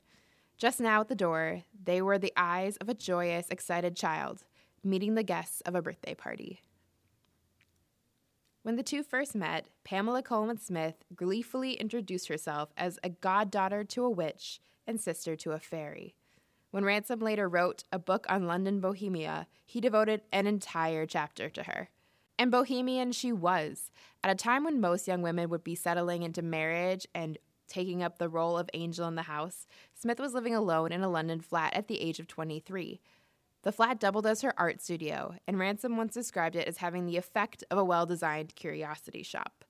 Just 0.56 0.78
now 0.78 1.00
at 1.00 1.08
the 1.08 1.16
door, 1.16 1.62
they 1.82 2.00
were 2.00 2.18
the 2.18 2.32
eyes 2.36 2.76
of 2.76 2.88
a 2.88 2.94
joyous, 2.94 3.48
excited 3.50 3.96
child, 3.96 4.44
meeting 4.84 5.16
the 5.16 5.24
guests 5.24 5.62
of 5.62 5.74
a 5.74 5.82
birthday 5.82 6.14
party. 6.14 6.60
When 8.64 8.76
the 8.76 8.82
two 8.82 9.02
first 9.02 9.34
met, 9.34 9.66
Pamela 9.84 10.22
Colman 10.22 10.56
Smith 10.56 10.94
gleefully 11.14 11.74
introduced 11.74 12.28
herself 12.28 12.70
as 12.78 12.98
a 13.04 13.10
goddaughter 13.10 13.84
to 13.84 14.04
a 14.06 14.10
witch 14.10 14.58
and 14.86 14.98
sister 14.98 15.36
to 15.36 15.52
a 15.52 15.58
fairy. 15.58 16.14
When 16.70 16.82
Ransome 16.82 17.20
later 17.20 17.46
wrote 17.46 17.84
a 17.92 17.98
book 17.98 18.24
on 18.26 18.46
London 18.46 18.80
Bohemia, 18.80 19.48
he 19.66 19.82
devoted 19.82 20.22
an 20.32 20.46
entire 20.46 21.04
chapter 21.04 21.50
to 21.50 21.64
her. 21.64 21.90
And 22.38 22.50
Bohemian 22.50 23.12
she 23.12 23.32
was, 23.32 23.90
at 24.22 24.30
a 24.30 24.34
time 24.34 24.64
when 24.64 24.80
most 24.80 25.06
young 25.06 25.20
women 25.20 25.50
would 25.50 25.62
be 25.62 25.74
settling 25.74 26.22
into 26.22 26.40
marriage 26.40 27.06
and 27.14 27.36
taking 27.68 28.02
up 28.02 28.16
the 28.16 28.30
role 28.30 28.56
of 28.56 28.70
angel 28.72 29.06
in 29.06 29.14
the 29.14 29.22
house, 29.22 29.66
Smith 29.92 30.18
was 30.18 30.32
living 30.32 30.54
alone 30.54 30.90
in 30.90 31.02
a 31.02 31.10
London 31.10 31.42
flat 31.42 31.74
at 31.74 31.86
the 31.86 32.00
age 32.00 32.18
of 32.18 32.28
23. 32.28 32.98
The 33.64 33.72
flat 33.72 33.98
doubled 33.98 34.26
as 34.26 34.42
her 34.42 34.52
art 34.58 34.82
studio, 34.82 35.36
and 35.48 35.58
Ransome 35.58 35.96
once 35.96 36.12
described 36.12 36.54
it 36.54 36.68
as 36.68 36.76
having 36.76 37.06
the 37.06 37.16
effect 37.16 37.64
of 37.70 37.78
a 37.78 37.84
well 37.84 38.04
designed 38.04 38.54
curiosity 38.54 39.22
shop. 39.22 39.64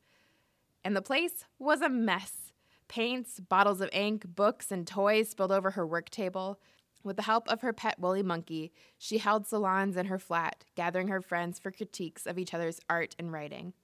And 0.84 0.96
the 0.96 1.02
place 1.02 1.44
was 1.60 1.80
a 1.80 1.88
mess. 1.88 2.52
Paints, 2.88 3.38
bottles 3.38 3.80
of 3.80 3.88
ink, 3.92 4.26
books, 4.26 4.72
and 4.72 4.84
toys 4.84 5.30
spilled 5.30 5.52
over 5.52 5.70
her 5.70 5.86
work 5.86 6.10
table. 6.10 6.60
With 7.04 7.16
the 7.16 7.22
help 7.22 7.48
of 7.48 7.60
her 7.60 7.72
pet 7.72 8.00
woolly 8.00 8.24
monkey, 8.24 8.72
she 8.98 9.18
held 9.18 9.46
salons 9.46 9.96
in 9.96 10.06
her 10.06 10.18
flat, 10.18 10.64
gathering 10.74 11.06
her 11.06 11.20
friends 11.20 11.60
for 11.60 11.70
critiques 11.70 12.26
of 12.26 12.36
each 12.36 12.52
other's 12.52 12.80
art 12.90 13.14
and 13.16 13.32
writing. 13.32 13.74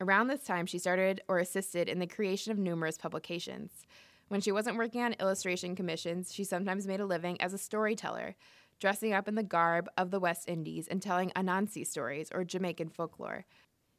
Around 0.00 0.28
this 0.28 0.44
time, 0.44 0.64
she 0.64 0.78
started 0.78 1.22
or 1.26 1.40
assisted 1.40 1.88
in 1.88 1.98
the 1.98 2.06
creation 2.06 2.52
of 2.52 2.58
numerous 2.58 2.96
publications. 2.96 3.84
When 4.28 4.40
she 4.40 4.52
wasn't 4.52 4.76
working 4.76 5.02
on 5.02 5.14
illustration 5.14 5.74
commissions, 5.74 6.32
she 6.32 6.44
sometimes 6.44 6.86
made 6.86 7.00
a 7.00 7.06
living 7.06 7.40
as 7.40 7.52
a 7.52 7.58
storyteller, 7.58 8.36
dressing 8.78 9.12
up 9.12 9.28
in 9.28 9.34
the 9.34 9.42
garb 9.42 9.88
of 9.96 10.10
the 10.10 10.20
West 10.20 10.48
Indies 10.48 10.88
and 10.88 11.02
telling 11.02 11.30
Anansi 11.30 11.86
stories 11.86 12.28
or 12.32 12.44
Jamaican 12.44 12.90
folklore. 12.90 13.44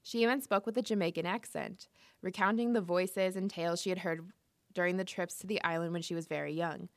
She 0.01 0.24
even 0.24 0.41
spoke 0.41 0.65
with 0.65 0.77
a 0.77 0.81
Jamaican 0.81 1.25
accent, 1.25 1.88
recounting 2.21 2.74
the 2.74 2.81
voices 2.81 3.36
and 3.36 3.50
tales 3.50 3.81
she 3.81 3.89
had 3.89 4.00
heard 4.00 4.31
during 4.74 4.98
the 4.98 5.03
trips 5.03 5.36
to 5.39 5.48
the 5.48 5.62
island 5.63 5.93
when 5.93 6.01
she 6.01 6.15
was 6.15 6.27
very 6.27 6.53
young. 6.53 6.89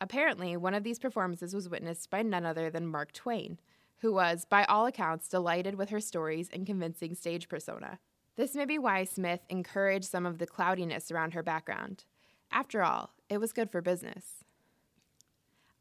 Apparently, 0.00 0.56
one 0.56 0.74
of 0.74 0.84
these 0.84 0.98
performances 0.98 1.54
was 1.54 1.68
witnessed 1.68 2.10
by 2.10 2.22
none 2.22 2.44
other 2.44 2.68
than 2.68 2.86
Mark 2.86 3.12
Twain, 3.12 3.58
who 3.98 4.12
was, 4.12 4.44
by 4.44 4.64
all 4.64 4.86
accounts, 4.86 5.28
delighted 5.28 5.76
with 5.76 5.88
her 5.88 6.00
stories 6.00 6.50
and 6.52 6.66
convincing 6.66 7.14
stage 7.14 7.48
persona. 7.48 7.98
This 8.36 8.54
may 8.54 8.66
be 8.66 8.78
why 8.78 9.04
Smith 9.04 9.40
encouraged 9.48 10.06
some 10.06 10.26
of 10.26 10.38
the 10.38 10.46
cloudiness 10.46 11.10
around 11.10 11.32
her 11.32 11.42
background. 11.42 12.04
After 12.50 12.82
all, 12.82 13.14
it 13.30 13.38
was 13.38 13.52
good 13.52 13.70
for 13.70 13.80
business. 13.80 14.43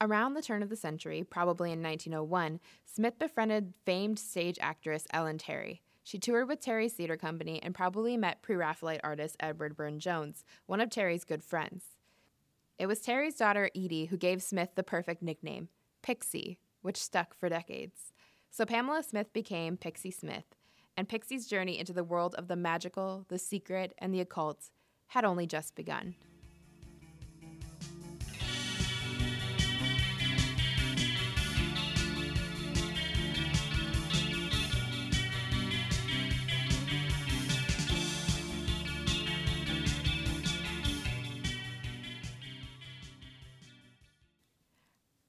Around 0.03 0.33
the 0.33 0.41
turn 0.41 0.61
of 0.61 0.67
the 0.67 0.75
century, 0.75 1.23
probably 1.23 1.71
in 1.71 1.81
1901, 1.81 2.59
Smith 2.83 3.17
befriended 3.17 3.73
famed 3.85 4.19
stage 4.19 4.59
actress 4.59 5.07
Ellen 5.11 5.37
Terry. 5.37 5.81
She 6.03 6.19
toured 6.19 6.49
with 6.49 6.59
Terry's 6.59 6.91
theater 6.91 7.15
company 7.15 7.63
and 7.63 7.73
probably 7.73 8.17
met 8.17 8.41
pre 8.41 8.57
Raphaelite 8.57 8.99
artist 9.01 9.37
Edward 9.39 9.77
Burne 9.77 10.01
Jones, 10.01 10.43
one 10.65 10.81
of 10.81 10.89
Terry's 10.89 11.23
good 11.23 11.41
friends. 11.41 11.85
It 12.77 12.87
was 12.87 12.99
Terry's 12.99 13.35
daughter 13.35 13.69
Edie 13.73 14.07
who 14.07 14.17
gave 14.17 14.43
Smith 14.43 14.71
the 14.75 14.83
perfect 14.83 15.21
nickname, 15.21 15.69
Pixie, 16.01 16.59
which 16.81 17.01
stuck 17.01 17.33
for 17.33 17.47
decades. 17.47 18.11
So 18.51 18.65
Pamela 18.65 19.03
Smith 19.03 19.31
became 19.31 19.77
Pixie 19.77 20.11
Smith, 20.11 20.57
and 20.97 21.07
Pixie's 21.07 21.47
journey 21.47 21.79
into 21.79 21.93
the 21.93 22.03
world 22.03 22.35
of 22.35 22.49
the 22.49 22.57
magical, 22.57 23.23
the 23.29 23.39
secret, 23.39 23.93
and 23.99 24.13
the 24.13 24.19
occult 24.19 24.69
had 25.07 25.23
only 25.23 25.47
just 25.47 25.75
begun. 25.75 26.15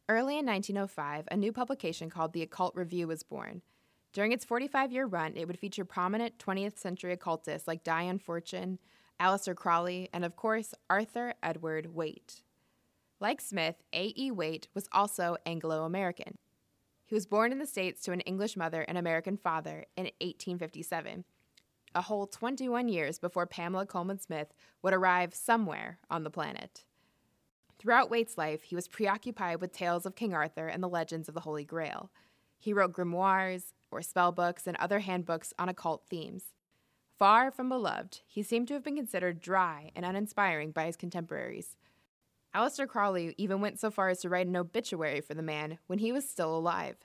Early 0.07 0.39
in 0.39 0.45
1905, 0.45 1.29
a 1.31 1.37
new 1.37 1.51
publication 1.51 2.11
called 2.11 2.35
the 2.35 2.43
Occult 2.43 2.77
Review 2.77 3.09
was 3.09 3.23
born. 3.23 3.63
During 4.13 4.33
its 4.33 4.45
45 4.45 4.93
year 4.93 5.07
run, 5.07 5.35
it 5.35 5.47
would 5.47 5.59
feature 5.59 5.87
prominent 5.87 6.39
20th 6.39 6.77
century 6.79 7.15
occultists 7.15 7.67
like 7.67 7.83
Dion 7.83 8.19
Fortune, 8.19 8.79
Aleister 9.19 9.55
Crowley, 9.55 10.11
and 10.13 10.23
of 10.23 10.37
course, 10.37 10.75
Arthur 10.91 11.33
Edward 11.43 11.95
Waite. 11.95 12.43
Like 13.19 13.41
Smith, 13.41 13.77
A.E. 13.95 14.31
Waite 14.31 14.69
was 14.75 14.91
also 14.93 15.39
Anglo 15.47 15.85
American. 15.85 16.37
He 17.07 17.15
was 17.15 17.25
born 17.25 17.51
in 17.51 17.59
the 17.59 17.67
States 17.67 18.03
to 18.03 18.13
an 18.13 18.21
English 18.21 18.59
mother 18.59 18.83
and 18.83 18.99
American 18.99 19.39
father 19.39 19.87
in 19.97 20.05
1857, 20.21 21.25
a 21.95 22.03
whole 22.03 22.27
21 22.27 22.89
years 22.89 23.19
before 23.19 23.47
Pamela 23.47 23.87
Colman 23.87 24.19
Smith 24.19 24.53
would 24.83 24.93
arrive 24.93 25.35
somewhere 25.35 25.99
on 26.11 26.25
the 26.25 26.31
planet. 26.31 26.85
Throughout 27.85 28.09
Waite's 28.09 28.39
life, 28.39 28.63
he 28.63 28.75
was 28.75 28.89
preoccupied 28.89 29.61
with 29.61 29.75
tales 29.75 30.07
of 30.07 30.17
King 30.17 30.33
Arthur 30.33 30.69
and 30.69 30.83
the 30.83 30.89
legends 30.89 31.29
of 31.29 31.35
the 31.35 31.43
Holy 31.43 31.67
Grail. 31.67 32.11
He 32.59 32.73
wrote 32.73 32.95
grimoires 32.95 33.75
or 33.91 34.01
spell 34.01 34.33
books 34.33 34.67
and 34.67 34.75
other 34.79 35.01
handbooks 35.01 35.53
on 35.59 35.69
occult 35.69 36.07
themes. 36.09 36.55
Far 37.19 37.51
from 37.51 37.69
beloved, 37.69 38.23
he 38.27 38.43
seemed 38.43 38.69
to 38.69 38.75
have 38.75 38.83
been 38.83 38.97
considered 38.97 39.39
dry 39.39 39.91
and 39.95 40.07
uninspiring 40.07 40.71
by 40.71 40.87
his 40.87 40.97
contemporaries. 40.97 41.77
Aleister 42.55 42.89
Crowley 42.89 43.35
even 43.37 43.61
went 43.61 43.79
so 43.79 43.91
far 43.91 44.09
as 44.09 44.21
to 44.21 44.31
write 44.31 44.47
an 44.47 44.57
obituary 44.57 45.21
for 45.21 45.35
the 45.35 45.43
man 45.43 45.77
when 45.87 45.99
he 45.99 46.11
was 46.11 46.27
still 46.27 46.57
alive. 46.57 46.97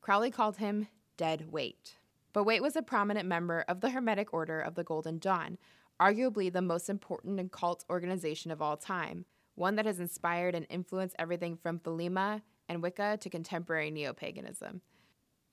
Crowley 0.00 0.32
called 0.32 0.56
him 0.56 0.88
Dead 1.16 1.52
Waite. 1.52 1.94
But 2.32 2.42
Waite 2.42 2.60
was 2.60 2.74
a 2.74 2.82
prominent 2.82 3.28
member 3.28 3.64
of 3.68 3.82
the 3.82 3.90
Hermetic 3.90 4.34
Order 4.34 4.58
of 4.58 4.74
the 4.74 4.82
Golden 4.82 5.18
Dawn, 5.18 5.58
arguably 6.00 6.52
the 6.52 6.60
most 6.60 6.90
important 6.90 7.38
occult 7.38 7.84
organization 7.88 8.50
of 8.50 8.60
all 8.60 8.76
time, 8.76 9.26
one 9.54 9.76
that 9.76 9.86
has 9.86 10.00
inspired 10.00 10.54
and 10.54 10.66
influenced 10.68 11.16
everything 11.18 11.56
from 11.56 11.78
Thelema 11.78 12.42
and 12.68 12.82
Wicca 12.82 13.18
to 13.20 13.30
contemporary 13.30 13.90
neo 13.90 14.12
paganism. 14.12 14.80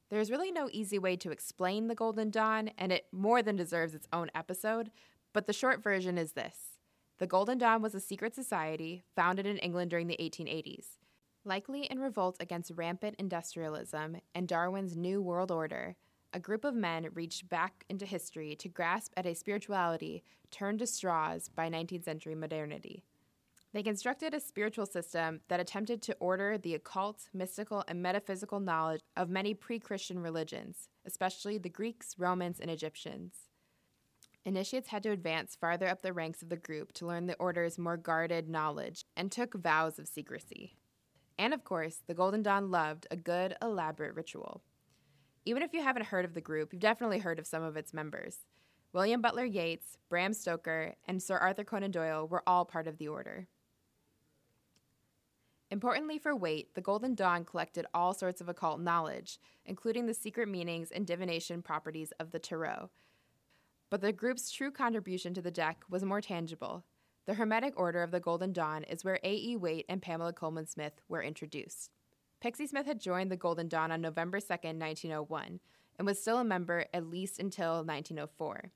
There's 0.10 0.32
really 0.32 0.52
no 0.52 0.70
easy 0.72 1.00
way 1.00 1.16
to 1.18 1.32
explain 1.32 1.88
the 1.88 1.96
Golden 1.96 2.30
Dawn, 2.30 2.72
and 2.78 2.92
it 2.92 3.08
more 3.12 3.42
than 3.42 3.56
deserves 3.56 3.96
its 3.96 4.08
own 4.12 4.30
episode, 4.36 4.92
but 5.34 5.48
the 5.48 5.54
short 5.54 5.82
version 5.82 6.18
is 6.18 6.34
this 6.34 6.78
The 7.20 7.28
Golden 7.28 7.58
Dawn 7.58 7.82
was 7.82 7.96
a 7.96 8.00
secret 8.00 8.36
society 8.36 9.04
founded 9.16 9.46
in 9.46 9.58
England 9.58 9.90
during 9.90 10.08
the 10.08 10.18
1880s. 10.20 10.98
Likely 11.44 11.84
in 11.86 12.00
revolt 12.00 12.38
against 12.40 12.74
rampant 12.76 13.16
industrialism 13.18 14.18
and 14.36 14.48
Darwin's 14.48 14.96
New 14.96 15.22
World 15.22 15.52
Order, 15.52 15.96
a 16.34 16.40
group 16.40 16.64
of 16.64 16.76
men 16.76 17.08
reached 17.14 17.50
back 17.50 17.84
into 17.90 18.06
history 18.06 18.56
to 18.58 18.70
grasp 18.70 19.12
at 19.18 19.26
a 19.26 19.34
spirituality 19.34 20.24
turned 20.50 20.80
to 20.80 20.88
straws 20.88 21.50
by 21.50 21.70
19th 21.70 22.06
century 22.06 22.36
modernity. 22.36 23.04
They 23.74 23.84
constructed 23.84 24.34
a 24.34 24.40
spiritual 24.42 24.86
system 24.86 25.42
that 25.48 25.62
attempted 25.62 26.02
to 26.04 26.18
order 26.20 26.58
the 26.58 26.76
occult, 26.76 27.30
mystical, 27.34 27.86
and 27.88 28.02
metaphysical 28.02 28.60
knowledge 28.60 29.02
of 29.16 29.30
many 29.30 29.54
pre 29.54 29.80
Christian 29.80 30.20
religions, 30.20 30.90
especially 31.06 31.58
the 31.58 31.70
Greeks, 31.70 32.16
Romans, 32.18 32.60
and 32.60 32.70
Egyptians. 32.70 33.34
Initiates 34.44 34.90
had 34.90 35.04
to 35.04 35.12
advance 35.12 35.56
farther 35.56 35.88
up 35.88 36.02
the 36.02 36.12
ranks 36.12 36.42
of 36.42 36.50
the 36.50 36.58
group 36.58 36.92
to 36.94 37.06
learn 37.06 37.28
the 37.28 37.36
order's 37.36 37.78
more 37.78 37.96
guarded 37.96 38.50
knowledge 38.50 39.06
and 39.16 39.32
took 39.32 39.54
vows 39.54 40.00
of 40.00 40.08
secrecy. 40.08 40.76
And 41.38 41.54
of 41.54 41.64
course, 41.64 42.02
the 42.08 42.14
Golden 42.14 42.42
Dawn 42.42 42.72
loved 42.72 43.08
a 43.10 43.16
good, 43.16 43.56
elaborate 43.62 44.16
ritual. 44.16 44.64
Even 45.46 45.64
if 45.64 45.74
you 45.74 45.82
haven't 45.82 46.08
heard 46.08 46.26
of 46.26 46.34
the 46.34 46.42
group, 46.42 46.74
you've 46.74 46.82
definitely 46.82 47.20
heard 47.20 47.40
of 47.40 47.48
some 47.48 47.64
of 47.64 47.78
its 47.78 47.94
members. 47.94 48.40
William 48.94 49.22
Butler 49.22 49.46
Yeats, 49.46 49.98
Bram 50.10 50.34
Stoker, 50.34 50.96
and 51.08 51.24
Sir 51.24 51.38
Arthur 51.38 51.64
Conan 51.64 51.92
Doyle 51.92 52.28
were 52.28 52.44
all 52.46 52.66
part 52.66 52.88
of 52.88 52.98
the 52.98 53.08
order. 53.08 53.48
Importantly 55.72 56.20
for 56.20 56.36
Waite, 56.36 56.76
the 56.76 56.82
Golden 56.82 57.16
Dawn 57.16 57.46
collected 57.46 57.86
all 57.94 58.14
sorts 58.14 58.42
of 58.42 58.50
occult 58.50 58.82
knowledge, 58.82 59.40
including 59.66 60.06
the 60.06 60.14
secret 60.14 60.50
meanings 60.50 60.92
and 60.92 61.08
divination 61.08 61.62
properties 61.62 62.12
of 62.20 62.32
the 62.32 62.40
tarot. 62.40 62.90
But 63.90 64.02
the 64.02 64.12
group's 64.12 64.52
true 64.52 64.70
contribution 64.70 65.34
to 65.34 65.42
the 65.42 65.50
deck 65.50 65.84
was 65.90 66.04
more 66.04 66.20
tangible. 66.20 66.84
The 67.26 67.36
Hermetic 67.36 67.80
Order 67.80 68.04
of 68.04 68.12
the 68.12 68.20
Golden 68.20 68.52
Dawn 68.52 68.84
is 68.84 69.06
where 69.06 69.20
A.E. 69.24 69.56
Waite 69.56 69.86
and 69.88 70.02
Pamela 70.02 70.34
Colman 70.34 70.66
Smith 70.66 71.02
were 71.08 71.24
introduced. 71.24 71.90
Pixie 72.42 72.68
Smith 72.68 72.86
had 72.86 73.00
joined 73.00 73.32
the 73.32 73.38
Golden 73.38 73.70
Dawn 73.70 73.92
on 73.92 74.02
November 74.02 74.42
2, 74.42 74.48
1901, 74.48 75.62
and 75.98 76.06
was 76.06 76.20
still 76.20 76.40
a 76.40 76.44
member 76.44 76.86
at 76.94 77.10
least 77.10 77.40
until 77.40 77.76
1904. 77.86 78.72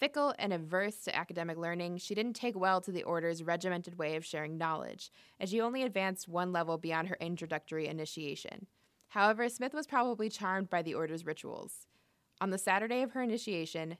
Fickle 0.00 0.34
and 0.38 0.50
averse 0.54 0.96
to 1.04 1.14
academic 1.14 1.58
learning, 1.58 1.98
she 1.98 2.14
didn't 2.14 2.32
take 2.32 2.58
well 2.58 2.80
to 2.80 2.90
the 2.90 3.02
Order's 3.02 3.42
regimented 3.42 3.98
way 3.98 4.16
of 4.16 4.24
sharing 4.24 4.56
knowledge, 4.56 5.12
as 5.38 5.50
she 5.50 5.60
only 5.60 5.82
advanced 5.82 6.26
one 6.26 6.52
level 6.52 6.78
beyond 6.78 7.08
her 7.08 7.18
introductory 7.20 7.86
initiation. 7.86 8.66
However, 9.08 9.46
Smith 9.50 9.74
was 9.74 9.86
probably 9.86 10.30
charmed 10.30 10.70
by 10.70 10.80
the 10.80 10.94
Order's 10.94 11.26
rituals. 11.26 11.86
On 12.40 12.48
the 12.48 12.56
Saturday 12.56 13.02
of 13.02 13.10
her 13.12 13.20
initiation, 13.20 13.98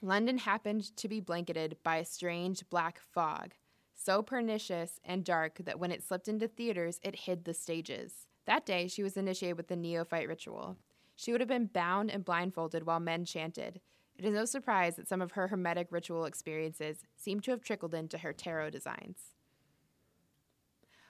London 0.00 0.38
happened 0.38 0.96
to 0.96 1.08
be 1.08 1.18
blanketed 1.18 1.76
by 1.82 1.96
a 1.96 2.04
strange 2.04 2.68
black 2.70 3.00
fog, 3.00 3.54
so 3.94 4.22
pernicious 4.22 5.00
and 5.04 5.24
dark 5.24 5.58
that 5.64 5.80
when 5.80 5.90
it 5.90 6.04
slipped 6.04 6.28
into 6.28 6.46
theaters, 6.46 7.00
it 7.02 7.16
hid 7.16 7.44
the 7.44 7.54
stages. 7.54 8.28
That 8.46 8.64
day, 8.64 8.86
she 8.86 9.02
was 9.02 9.16
initiated 9.16 9.56
with 9.56 9.66
the 9.66 9.76
neophyte 9.76 10.28
ritual. 10.28 10.76
She 11.16 11.32
would 11.32 11.40
have 11.40 11.48
been 11.48 11.66
bound 11.66 12.12
and 12.12 12.24
blindfolded 12.24 12.86
while 12.86 13.00
men 13.00 13.24
chanted. 13.24 13.80
It 14.22 14.28
is 14.28 14.34
no 14.34 14.44
surprise 14.44 14.94
that 14.94 15.08
some 15.08 15.20
of 15.20 15.32
her 15.32 15.48
Hermetic 15.48 15.88
ritual 15.90 16.26
experiences 16.26 16.98
seem 17.16 17.40
to 17.40 17.50
have 17.50 17.60
trickled 17.60 17.92
into 17.92 18.18
her 18.18 18.32
tarot 18.32 18.70
designs. 18.70 19.18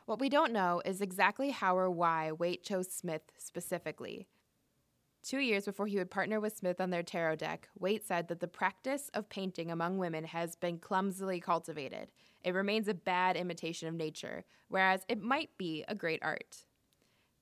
What 0.06 0.18
we 0.18 0.30
don't 0.30 0.50
know 0.50 0.80
is 0.86 1.02
exactly 1.02 1.50
how 1.50 1.76
or 1.76 1.90
why 1.90 2.32
Waite 2.32 2.64
chose 2.64 2.90
Smith 2.90 3.20
specifically. 3.36 4.28
Two 5.22 5.40
years 5.40 5.66
before 5.66 5.88
he 5.88 5.98
would 5.98 6.10
partner 6.10 6.40
with 6.40 6.56
Smith 6.56 6.80
on 6.80 6.88
their 6.88 7.02
tarot 7.02 7.36
deck, 7.36 7.68
Waite 7.78 8.02
said 8.02 8.28
that 8.28 8.40
the 8.40 8.48
practice 8.48 9.10
of 9.12 9.28
painting 9.28 9.70
among 9.70 9.98
women 9.98 10.24
has 10.24 10.56
been 10.56 10.78
clumsily 10.78 11.38
cultivated. 11.38 12.10
It 12.42 12.54
remains 12.54 12.88
a 12.88 12.94
bad 12.94 13.36
imitation 13.36 13.88
of 13.88 13.94
nature, 13.94 14.46
whereas 14.68 15.04
it 15.06 15.20
might 15.20 15.50
be 15.58 15.84
a 15.86 15.94
great 15.94 16.22
art. 16.22 16.64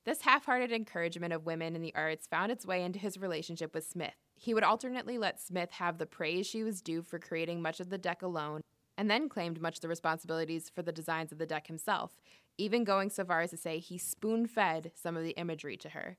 This 0.03 0.23
half 0.23 0.47
hearted 0.47 0.73
encouragement 0.73 1.31
of 1.31 1.45
women 1.45 1.77
in 1.77 1.81
the 1.81 1.95
arts 1.95 2.27
found 2.27 2.51
its 2.51 2.65
way 2.65 2.83
into 2.83 2.99
his 2.99 3.17
relationship 3.17 3.73
with 3.73 3.87
Smith. 3.87 4.15
He 4.41 4.55
would 4.55 4.63
alternately 4.63 5.19
let 5.19 5.39
Smith 5.39 5.69
have 5.73 5.99
the 5.99 6.07
praise 6.07 6.47
she 6.47 6.63
was 6.63 6.81
due 6.81 7.03
for 7.03 7.19
creating 7.19 7.61
much 7.61 7.79
of 7.79 7.91
the 7.91 7.99
deck 7.99 8.23
alone, 8.23 8.61
and 8.97 9.07
then 9.07 9.29
claimed 9.29 9.61
much 9.61 9.75
of 9.75 9.81
the 9.81 9.87
responsibilities 9.87 10.67
for 10.67 10.81
the 10.81 10.91
designs 10.91 11.31
of 11.31 11.37
the 11.37 11.45
deck 11.45 11.67
himself, 11.67 12.19
even 12.57 12.83
going 12.83 13.11
so 13.11 13.23
far 13.23 13.41
as 13.41 13.51
to 13.51 13.57
say 13.57 13.77
he 13.77 13.99
spoon 13.99 14.47
fed 14.47 14.93
some 14.95 15.15
of 15.15 15.23
the 15.23 15.37
imagery 15.37 15.77
to 15.77 15.89
her. 15.89 16.17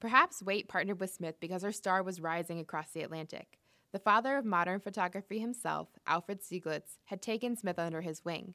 Perhaps 0.00 0.42
Waite 0.42 0.68
partnered 0.68 0.98
with 0.98 1.12
Smith 1.12 1.34
because 1.38 1.62
her 1.62 1.70
star 1.70 2.02
was 2.02 2.18
rising 2.18 2.60
across 2.60 2.92
the 2.92 3.02
Atlantic. 3.02 3.58
The 3.92 3.98
father 3.98 4.38
of 4.38 4.46
modern 4.46 4.80
photography 4.80 5.38
himself, 5.38 5.98
Alfred 6.06 6.40
Stieglitz, 6.40 6.96
had 7.04 7.20
taken 7.20 7.56
Smith 7.56 7.78
under 7.78 8.00
his 8.00 8.24
wing. 8.24 8.54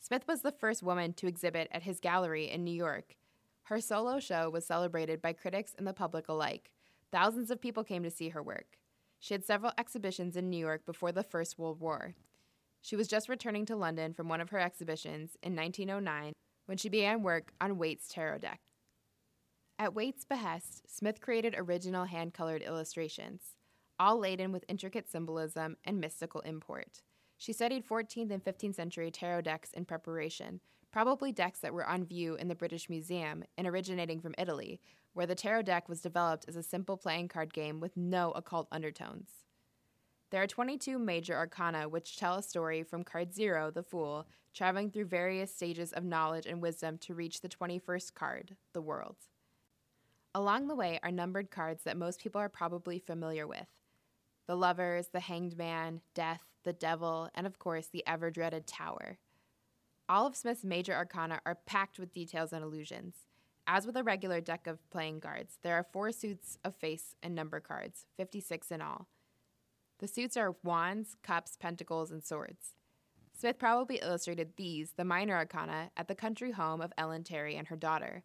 Smith 0.00 0.26
was 0.26 0.42
the 0.42 0.50
first 0.50 0.82
woman 0.82 1.12
to 1.12 1.28
exhibit 1.28 1.68
at 1.70 1.84
his 1.84 2.00
gallery 2.00 2.50
in 2.50 2.64
New 2.64 2.74
York. 2.74 3.14
Her 3.62 3.80
solo 3.80 4.18
show 4.18 4.50
was 4.50 4.66
celebrated 4.66 5.22
by 5.22 5.34
critics 5.34 5.72
and 5.78 5.86
the 5.86 5.92
public 5.92 6.28
alike. 6.28 6.72
Thousands 7.12 7.50
of 7.50 7.60
people 7.60 7.84
came 7.84 8.02
to 8.02 8.10
see 8.10 8.30
her 8.30 8.42
work. 8.42 8.78
She 9.18 9.34
had 9.34 9.44
several 9.44 9.72
exhibitions 9.78 10.36
in 10.36 10.50
New 10.50 10.58
York 10.58 10.84
before 10.84 11.12
the 11.12 11.22
First 11.22 11.58
World 11.58 11.80
War. 11.80 12.14
She 12.80 12.96
was 12.96 13.08
just 13.08 13.28
returning 13.28 13.64
to 13.66 13.76
London 13.76 14.12
from 14.12 14.28
one 14.28 14.40
of 14.40 14.50
her 14.50 14.60
exhibitions 14.60 15.36
in 15.42 15.56
1909 15.56 16.32
when 16.66 16.78
she 16.78 16.88
began 16.88 17.22
work 17.22 17.52
on 17.60 17.78
Waite's 17.78 18.08
tarot 18.08 18.38
deck. 18.38 18.60
At 19.78 19.94
Waite's 19.94 20.24
behest, 20.24 20.82
Smith 20.88 21.20
created 21.20 21.54
original 21.56 22.04
hand 22.04 22.32
colored 22.32 22.62
illustrations, 22.62 23.42
all 23.98 24.18
laden 24.18 24.52
with 24.52 24.64
intricate 24.68 25.08
symbolism 25.08 25.76
and 25.84 26.00
mystical 26.00 26.40
import. 26.42 27.02
She 27.36 27.52
studied 27.52 27.86
14th 27.86 28.30
and 28.30 28.42
15th 28.42 28.74
century 28.74 29.10
tarot 29.10 29.42
decks 29.42 29.72
in 29.72 29.84
preparation, 29.84 30.60
probably 30.90 31.32
decks 31.32 31.60
that 31.60 31.74
were 31.74 31.86
on 31.86 32.04
view 32.04 32.36
in 32.36 32.48
the 32.48 32.54
British 32.54 32.88
Museum 32.88 33.44
and 33.58 33.66
originating 33.66 34.20
from 34.20 34.34
Italy, 34.38 34.80
where 35.16 35.26
the 35.26 35.34
tarot 35.34 35.62
deck 35.62 35.88
was 35.88 36.02
developed 36.02 36.44
as 36.46 36.56
a 36.56 36.62
simple 36.62 36.98
playing 36.98 37.26
card 37.26 37.54
game 37.54 37.80
with 37.80 37.96
no 37.96 38.32
occult 38.32 38.68
undertones. 38.70 39.30
There 40.30 40.42
are 40.42 40.46
22 40.46 40.98
major 40.98 41.34
arcana 41.34 41.88
which 41.88 42.18
tell 42.18 42.34
a 42.34 42.42
story 42.42 42.82
from 42.82 43.02
card 43.02 43.32
zero, 43.32 43.70
the 43.70 43.82
Fool, 43.82 44.26
traveling 44.52 44.90
through 44.90 45.06
various 45.06 45.54
stages 45.54 45.94
of 45.94 46.04
knowledge 46.04 46.44
and 46.44 46.60
wisdom 46.60 46.98
to 46.98 47.14
reach 47.14 47.40
the 47.40 47.48
21st 47.48 48.12
card, 48.12 48.56
the 48.74 48.82
World. 48.82 49.16
Along 50.34 50.66
the 50.66 50.74
way 50.74 51.00
are 51.02 51.10
numbered 51.10 51.50
cards 51.50 51.84
that 51.84 51.96
most 51.96 52.20
people 52.20 52.42
are 52.42 52.50
probably 52.50 52.98
familiar 52.98 53.46
with 53.46 53.68
the 54.46 54.54
Lovers, 54.54 55.08
the 55.08 55.20
Hanged 55.20 55.56
Man, 55.56 56.02
Death, 56.12 56.42
the 56.62 56.74
Devil, 56.74 57.30
and 57.34 57.46
of 57.46 57.58
course 57.58 57.86
the 57.86 58.06
ever 58.06 58.30
dreaded 58.30 58.66
Tower. 58.66 59.16
All 60.10 60.26
of 60.26 60.36
Smith's 60.36 60.62
major 60.62 60.92
arcana 60.92 61.40
are 61.46 61.58
packed 61.64 61.98
with 61.98 62.12
details 62.12 62.52
and 62.52 62.62
illusions. 62.62 63.25
As 63.68 63.84
with 63.84 63.96
a 63.96 64.04
regular 64.04 64.40
deck 64.40 64.68
of 64.68 64.88
playing 64.90 65.20
cards, 65.20 65.58
there 65.62 65.74
are 65.74 65.86
four 65.92 66.12
suits 66.12 66.56
of 66.64 66.76
face 66.76 67.16
and 67.22 67.34
number 67.34 67.58
cards, 67.58 68.06
56 68.16 68.70
in 68.70 68.80
all. 68.80 69.08
The 69.98 70.06
suits 70.06 70.36
are 70.36 70.56
wands, 70.62 71.16
cups, 71.22 71.56
pentacles, 71.56 72.12
and 72.12 72.22
swords. 72.22 72.74
Smith 73.32 73.58
probably 73.58 73.96
illustrated 73.96 74.52
these, 74.56 74.92
the 74.92 75.04
minor 75.04 75.34
arcana, 75.34 75.90
at 75.96 76.06
the 76.06 76.14
country 76.14 76.52
home 76.52 76.80
of 76.80 76.92
Ellen 76.96 77.24
Terry 77.24 77.56
and 77.56 77.66
her 77.68 77.76
daughter. 77.76 78.22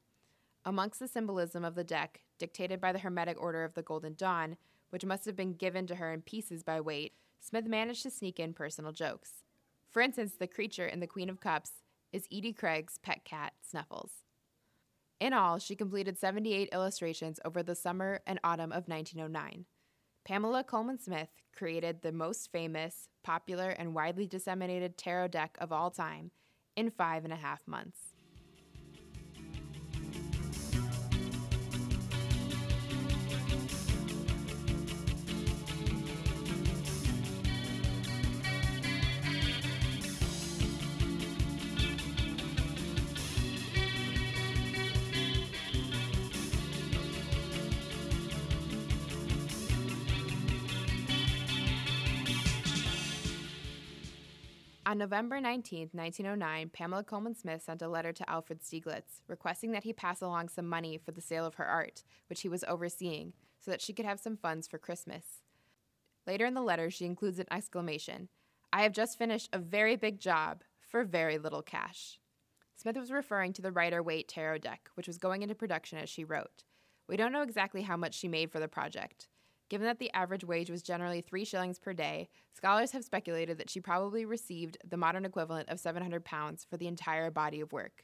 Amongst 0.63 0.99
the 0.99 1.07
symbolism 1.07 1.65
of 1.65 1.73
the 1.73 1.83
deck, 1.83 2.21
dictated 2.37 2.79
by 2.79 2.91
the 2.91 2.99
Hermetic 2.99 3.41
Order 3.41 3.63
of 3.63 3.73
the 3.73 3.81
Golden 3.81 4.13
Dawn, 4.13 4.57
which 4.91 5.05
must 5.05 5.25
have 5.25 5.35
been 5.35 5.53
given 5.53 5.87
to 5.87 5.95
her 5.95 6.13
in 6.13 6.21
pieces 6.21 6.61
by 6.61 6.79
Waite, 6.79 7.13
Smith 7.39 7.65
managed 7.65 8.03
to 8.03 8.11
sneak 8.11 8.39
in 8.39 8.53
personal 8.53 8.91
jokes. 8.91 9.43
For 9.89 10.01
instance, 10.01 10.35
the 10.37 10.47
creature 10.47 10.85
in 10.85 10.99
the 10.99 11.07
Queen 11.07 11.29
of 11.29 11.39
Cups 11.39 11.71
is 12.13 12.27
Edie 12.31 12.53
Craig's 12.53 12.99
pet 13.01 13.25
cat, 13.25 13.53
Snuffles. 13.61 14.11
In 15.21 15.33
all, 15.33 15.59
she 15.59 15.75
completed 15.75 16.17
78 16.17 16.69
illustrations 16.73 17.39
over 17.45 17.61
the 17.61 17.75
summer 17.75 18.21
and 18.25 18.39
autumn 18.43 18.71
of 18.71 18.87
1909. 18.87 19.65
Pamela 20.25 20.63
Colman 20.63 20.97
Smith 20.97 21.29
created 21.55 22.01
the 22.01 22.11
most 22.11 22.51
famous, 22.51 23.07
popular, 23.23 23.69
and 23.69 23.93
widely 23.93 24.25
disseminated 24.25 24.97
tarot 24.97 25.27
deck 25.27 25.59
of 25.61 25.71
all 25.71 25.91
time 25.91 26.31
in 26.75 26.89
five 26.89 27.23
and 27.23 27.31
a 27.31 27.35
half 27.35 27.67
months. 27.67 28.10
On 54.83 54.97
November 54.97 55.39
19, 55.39 55.89
1909, 55.91 56.69
Pamela 56.73 57.03
Colman 57.03 57.35
Smith 57.35 57.61
sent 57.61 57.83
a 57.83 57.87
letter 57.87 58.11
to 58.11 58.27
Alfred 58.27 58.61
Stieglitz 58.61 59.21
requesting 59.27 59.71
that 59.73 59.83
he 59.83 59.93
pass 59.93 60.21
along 60.21 60.49
some 60.49 60.67
money 60.67 60.97
for 60.97 61.11
the 61.11 61.21
sale 61.21 61.45
of 61.45 61.55
her 61.55 61.65
art, 61.65 62.03
which 62.27 62.41
he 62.41 62.49
was 62.49 62.63
overseeing, 62.63 63.33
so 63.59 63.69
that 63.69 63.81
she 63.81 63.93
could 63.93 64.05
have 64.05 64.19
some 64.19 64.37
funds 64.37 64.67
for 64.67 64.79
Christmas. 64.79 65.43
Later 66.25 66.47
in 66.47 66.55
the 66.55 66.63
letter, 66.63 66.89
she 66.89 67.05
includes 67.05 67.37
an 67.39 67.45
exclamation 67.51 68.29
I 68.73 68.83
have 68.83 68.93
just 68.93 69.17
finished 69.17 69.49
a 69.51 69.59
very 69.59 69.97
big 69.97 70.19
job 70.19 70.63
for 70.79 71.03
very 71.03 71.37
little 71.37 71.61
cash. 71.61 72.19
Smith 72.75 72.95
was 72.95 73.11
referring 73.11 73.51
to 73.53 73.61
the 73.61 73.71
Rider 73.71 74.01
Waite 74.01 74.29
tarot 74.29 74.59
deck, 74.59 74.89
which 74.95 75.07
was 75.07 75.17
going 75.17 75.41
into 75.41 75.53
production 75.53 75.99
as 75.99 76.09
she 76.09 76.23
wrote. 76.23 76.63
We 77.07 77.17
don't 77.17 77.33
know 77.33 77.41
exactly 77.41 77.81
how 77.81 77.97
much 77.97 78.15
she 78.15 78.29
made 78.29 78.49
for 78.49 78.61
the 78.61 78.69
project. 78.69 79.27
Given 79.71 79.87
that 79.87 79.99
the 79.99 80.11
average 80.13 80.43
wage 80.43 80.69
was 80.69 80.83
generally 80.83 81.21
three 81.21 81.45
shillings 81.45 81.79
per 81.79 81.93
day, 81.93 82.27
scholars 82.53 82.91
have 82.91 83.05
speculated 83.05 83.57
that 83.57 83.69
she 83.69 83.79
probably 83.79 84.25
received 84.25 84.77
the 84.85 84.97
modern 84.97 85.23
equivalent 85.23 85.69
of 85.69 85.79
700 85.79 86.25
pounds 86.25 86.67
for 86.69 86.75
the 86.75 86.87
entire 86.87 87.31
body 87.31 87.61
of 87.61 87.71
work. 87.71 88.03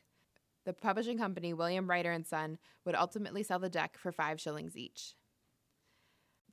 The 0.64 0.72
publishing 0.72 1.18
company, 1.18 1.54
William 1.54 1.90
Rider 1.90 2.14
and 2.14 2.26
Son, 2.26 2.58
would 2.86 2.96
ultimately 2.96 3.44
sell 3.44 3.60
the 3.60 3.68
deck 3.68 3.98
for 3.98 4.14
five 4.14 4.40
shillings 4.40 4.78
each. 4.78 5.16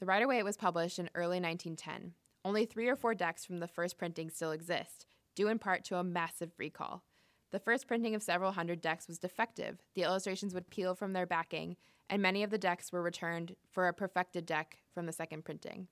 The 0.01 0.07
Rider 0.07 0.27
Waite 0.27 0.45
was 0.45 0.57
published 0.57 0.99
in 0.99 1.09
early 1.15 1.39
1910. 1.39 2.15
Only 2.45 2.67
three 2.67 2.89
or 2.89 2.97
four 2.97 3.15
decks 3.15 3.45
from 3.45 3.61
the 3.61 3.69
first 3.69 3.97
printing 3.97 4.31
still 4.31 4.51
exist, 4.51 5.07
due 5.37 5.47
in 5.47 5.61
part 5.61 5.85
to 5.85 5.97
a 5.99 6.03
massive 6.03 6.51
recall. 6.59 7.05
The 7.55 7.61
first 7.61 7.87
printing 7.87 8.17
of 8.17 8.23
several 8.25 8.51
hundred 8.51 8.81
decks 8.81 9.07
was 9.07 9.21
defective. 9.21 9.79
The 9.95 10.03
illustrations 10.03 10.55
would 10.55 10.71
peel 10.71 10.97
from 10.97 11.13
their 11.13 11.25
backing, 11.25 11.77
and 12.11 12.21
many 12.21 12.43
of 12.43 12.51
the 12.51 12.59
decks 12.59 12.91
were 12.91 13.01
returned 13.01 13.55
for 13.71 13.87
a 13.87 13.93
perfected 13.93 14.45
deck 14.45 14.79
from 14.93 15.07
the 15.07 15.13
second 15.13 15.45
printing. 15.45 15.87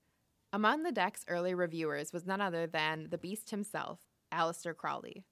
Among 0.52 0.82
the 0.82 0.90
deck's 0.90 1.24
early 1.28 1.54
reviewers 1.54 2.12
was 2.12 2.26
none 2.26 2.40
other 2.40 2.66
than 2.66 3.06
the 3.10 3.16
beast 3.16 3.50
himself, 3.50 4.00
Aleister 4.32 4.76
Crowley. 4.76 5.22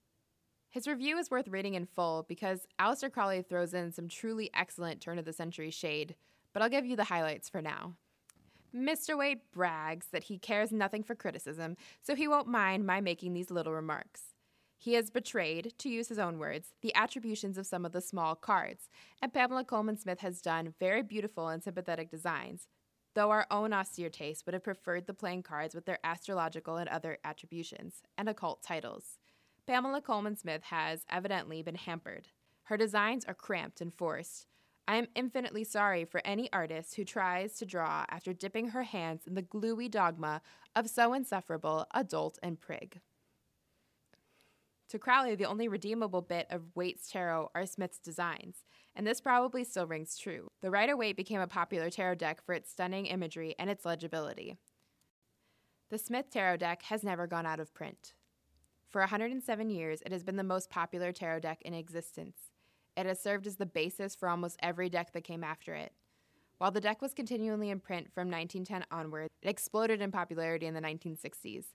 His 0.68 0.86
review 0.86 1.18
is 1.18 1.32
worth 1.32 1.48
reading 1.48 1.74
in 1.74 1.84
full 1.84 2.24
because 2.28 2.68
Aleister 2.78 3.10
Crowley 3.10 3.42
throws 3.42 3.74
in 3.74 3.90
some 3.90 4.06
truly 4.06 4.50
excellent 4.54 5.00
turn 5.00 5.18
of 5.18 5.24
the 5.24 5.32
century 5.32 5.72
shade, 5.72 6.14
but 6.52 6.62
I'll 6.62 6.68
give 6.68 6.86
you 6.86 6.94
the 6.94 7.02
highlights 7.02 7.48
for 7.48 7.60
now. 7.60 7.94
Mr. 8.72 9.18
Waite 9.18 9.50
brags 9.50 10.06
that 10.12 10.22
he 10.22 10.38
cares 10.38 10.70
nothing 10.70 11.02
for 11.02 11.16
criticism, 11.16 11.76
so 12.00 12.14
he 12.14 12.28
won't 12.28 12.46
mind 12.46 12.86
my 12.86 13.00
making 13.00 13.34
these 13.34 13.50
little 13.50 13.72
remarks. 13.72 14.36
He 14.82 14.94
has 14.94 15.10
betrayed, 15.10 15.74
to 15.76 15.90
use 15.90 16.08
his 16.08 16.18
own 16.18 16.38
words, 16.38 16.72
the 16.80 16.94
attributions 16.94 17.58
of 17.58 17.66
some 17.66 17.84
of 17.84 17.92
the 17.92 18.00
small 18.00 18.34
cards, 18.34 18.88
and 19.20 19.30
Pamela 19.30 19.62
Colman 19.62 19.98
Smith 19.98 20.20
has 20.20 20.40
done 20.40 20.72
very 20.80 21.02
beautiful 21.02 21.48
and 21.48 21.62
sympathetic 21.62 22.10
designs, 22.10 22.66
though 23.12 23.30
our 23.30 23.46
own 23.50 23.74
austere 23.74 24.08
taste 24.08 24.46
would 24.46 24.54
have 24.54 24.64
preferred 24.64 25.06
the 25.06 25.12
playing 25.12 25.42
cards 25.42 25.74
with 25.74 25.84
their 25.84 25.98
astrological 26.02 26.78
and 26.78 26.88
other 26.88 27.18
attributions, 27.24 28.00
and 28.16 28.26
occult 28.26 28.62
titles. 28.62 29.18
Pamela 29.66 30.00
Colman 30.00 30.34
Smith 30.34 30.62
has 30.62 31.04
evidently 31.10 31.60
been 31.62 31.74
hampered. 31.74 32.28
Her 32.62 32.78
designs 32.78 33.26
are 33.26 33.34
cramped 33.34 33.82
and 33.82 33.92
forced. 33.92 34.46
I 34.88 34.96
am 34.96 35.08
infinitely 35.14 35.64
sorry 35.64 36.06
for 36.06 36.22
any 36.24 36.50
artist 36.54 36.94
who 36.94 37.04
tries 37.04 37.52
to 37.58 37.66
draw 37.66 38.06
after 38.08 38.32
dipping 38.32 38.68
her 38.68 38.84
hands 38.84 39.26
in 39.26 39.34
the 39.34 39.42
gluey 39.42 39.90
dogma 39.90 40.40
of 40.74 40.88
so 40.88 41.12
insufferable 41.12 41.86
a 41.92 42.02
dolt 42.02 42.38
and 42.42 42.58
prig. 42.58 42.98
To 44.90 44.98
Crowley, 44.98 45.37
the 45.37 45.44
only 45.44 45.68
redeemable 45.68 46.20
bit 46.20 46.48
of 46.50 46.74
Waite's 46.74 47.09
tarot 47.09 47.53
are 47.55 47.64
Smith's 47.64 48.00
designs, 48.00 48.64
and 48.96 49.07
this 49.07 49.20
probably 49.20 49.62
still 49.62 49.87
rings 49.87 50.18
true. 50.18 50.50
The 50.62 50.70
Rider 50.70 50.96
Waite 50.96 51.16
became 51.16 51.40
a 51.40 51.46
popular 51.46 51.90
tarot 51.90 52.16
deck 52.16 52.44
for 52.44 52.55
its 52.55 52.72
stunning 52.72 53.07
imagery 53.07 53.55
and 53.57 53.70
its 53.70 53.85
legibility. 53.85 54.57
The 55.90 55.98
Smith 55.98 56.26
tarot 56.31 56.57
deck 56.57 56.83
has 56.83 57.05
never 57.05 57.29
gone 57.29 57.46
out 57.46 57.61
of 57.61 57.72
print. 57.72 58.14
For 58.88 59.00
107 59.00 59.70
years, 59.70 60.03
it 60.05 60.11
has 60.11 60.24
been 60.24 60.35
the 60.35 60.42
most 60.42 60.70
popular 60.70 61.12
tarot 61.12 61.38
deck 61.38 61.62
in 61.62 61.72
existence. 61.72 62.50
It 62.96 63.07
has 63.07 63.22
served 63.22 63.46
as 63.46 63.57
the 63.57 63.66
basis 63.66 64.16
for 64.16 64.29
almost 64.29 64.59
every 64.61 64.88
deck 64.88 65.12
that 65.12 65.22
came 65.22 65.44
after 65.44 65.72
it. 65.72 65.92
While 66.59 66.72
the 66.72 66.81
deck 66.81 67.00
was 67.00 67.14
continually 67.14 67.70
in 67.70 67.79
print 67.79 68.12
from 68.12 68.29
1910 68.29 68.85
onward, 68.90 69.29
it 69.40 69.48
exploded 69.48 70.03
in 70.03 70.11
popularity 70.11 70.66
in 70.66 70.74
the 70.74 70.81
1960s. 70.81 71.66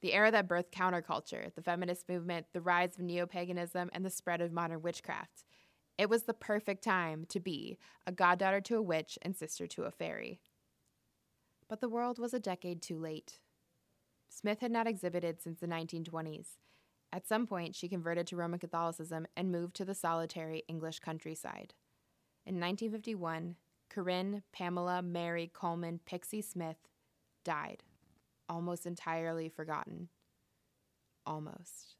The 0.00 0.12
era 0.12 0.30
that 0.30 0.48
birthed 0.48 0.70
counterculture, 0.70 1.52
the 1.54 1.62
feminist 1.62 2.08
movement, 2.08 2.46
the 2.52 2.60
rise 2.60 2.96
of 2.96 3.02
neo 3.02 3.26
paganism, 3.26 3.90
and 3.92 4.04
the 4.04 4.10
spread 4.10 4.40
of 4.40 4.52
modern 4.52 4.82
witchcraft. 4.82 5.44
It 5.96 6.08
was 6.08 6.22
the 6.22 6.34
perfect 6.34 6.84
time 6.84 7.26
to 7.30 7.40
be 7.40 7.78
a 8.06 8.12
goddaughter 8.12 8.60
to 8.62 8.76
a 8.76 8.82
witch 8.82 9.18
and 9.22 9.36
sister 9.36 9.66
to 9.66 9.84
a 9.84 9.90
fairy. 9.90 10.40
But 11.68 11.80
the 11.80 11.88
world 11.88 12.18
was 12.18 12.32
a 12.32 12.38
decade 12.38 12.80
too 12.80 12.98
late. 12.98 13.40
Smith 14.28 14.60
had 14.60 14.70
not 14.70 14.86
exhibited 14.86 15.42
since 15.42 15.58
the 15.58 15.66
1920s. 15.66 16.58
At 17.12 17.26
some 17.26 17.46
point, 17.46 17.74
she 17.74 17.88
converted 17.88 18.26
to 18.28 18.36
Roman 18.36 18.60
Catholicism 18.60 19.26
and 19.36 19.50
moved 19.50 19.74
to 19.76 19.84
the 19.84 19.94
solitary 19.94 20.62
English 20.68 21.00
countryside. 21.00 21.74
In 22.46 22.60
1951, 22.60 23.56
Corinne 23.88 24.42
Pamela 24.52 25.02
Mary 25.02 25.50
Colman 25.52 26.00
Pixie 26.04 26.42
Smith 26.42 26.76
died, 27.44 27.82
almost 28.48 28.86
entirely 28.86 29.48
forgotten. 29.48 30.08
Almost. 31.26 31.94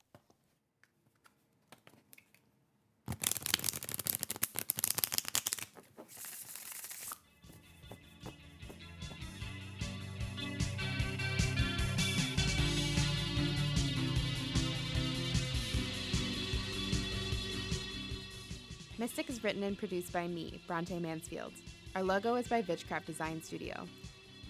Mystic 18.99 19.31
is 19.31 19.45
written 19.45 19.63
and 19.63 19.79
produced 19.79 20.13
by 20.13 20.27
me, 20.27 20.61
Bronte 20.67 20.99
Mansfield. 20.99 21.53
Our 21.95 22.03
logo 22.03 22.35
is 22.35 22.49
by 22.49 22.63
Vitchcraft 22.63 23.07
Design 23.07 23.41
Studio. 23.41 23.87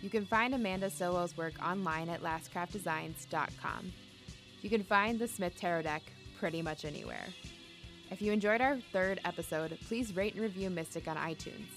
You 0.02 0.10
can 0.10 0.24
find 0.26 0.54
Amanda 0.54 0.90
Stillwell's 0.90 1.36
work 1.36 1.54
online 1.64 2.08
at 2.08 2.22
lastcraftdesigns.com. 2.22 3.92
You 4.62 4.70
can 4.70 4.84
find 4.84 5.18
the 5.18 5.28
Smith 5.28 5.58
Tarot 5.58 5.82
deck 5.82 6.02
pretty 6.38 6.62
much 6.62 6.84
anywhere. 6.84 7.26
If 8.10 8.22
you 8.22 8.32
enjoyed 8.32 8.60
our 8.60 8.78
third 8.92 9.20
episode, 9.24 9.76
please 9.86 10.16
rate 10.16 10.34
and 10.34 10.42
review 10.42 10.70
Mystic 10.70 11.08
on 11.08 11.16
iTunes. 11.16 11.68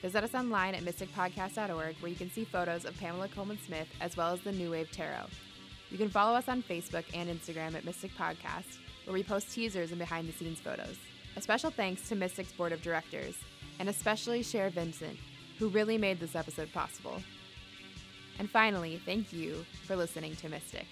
Visit 0.00 0.22
us 0.22 0.34
online 0.34 0.74
at 0.74 0.84
mysticpodcast.org 0.84 1.96
where 1.96 2.10
you 2.10 2.16
can 2.16 2.30
see 2.30 2.44
photos 2.44 2.84
of 2.84 2.98
Pamela 2.98 3.28
Colman 3.28 3.58
Smith 3.66 3.88
as 4.00 4.16
well 4.16 4.32
as 4.32 4.40
the 4.40 4.52
New 4.52 4.70
Wave 4.70 4.90
Tarot. 4.92 5.26
You 5.90 5.98
can 5.98 6.08
follow 6.08 6.36
us 6.36 6.48
on 6.48 6.62
Facebook 6.62 7.04
and 7.14 7.28
Instagram 7.28 7.74
at 7.74 7.84
Mystic 7.84 8.12
Podcast, 8.16 8.78
where 9.04 9.14
we 9.14 9.22
post 9.22 9.50
teasers 9.50 9.90
and 9.90 9.98
behind 9.98 10.28
the 10.28 10.32
scenes 10.32 10.60
photos. 10.60 10.96
A 11.36 11.40
special 11.40 11.70
thanks 11.70 12.08
to 12.08 12.14
Mystic's 12.14 12.52
board 12.52 12.72
of 12.72 12.82
directors, 12.82 13.34
and 13.78 13.88
especially 13.88 14.42
Cher 14.42 14.70
Vincent, 14.70 15.18
who 15.58 15.68
really 15.68 15.98
made 15.98 16.20
this 16.20 16.36
episode 16.36 16.72
possible. 16.72 17.20
And 18.38 18.48
finally, 18.48 19.00
thank 19.04 19.32
you 19.32 19.64
for 19.86 19.96
listening 19.96 20.36
to 20.36 20.48
Mystic. 20.48 20.86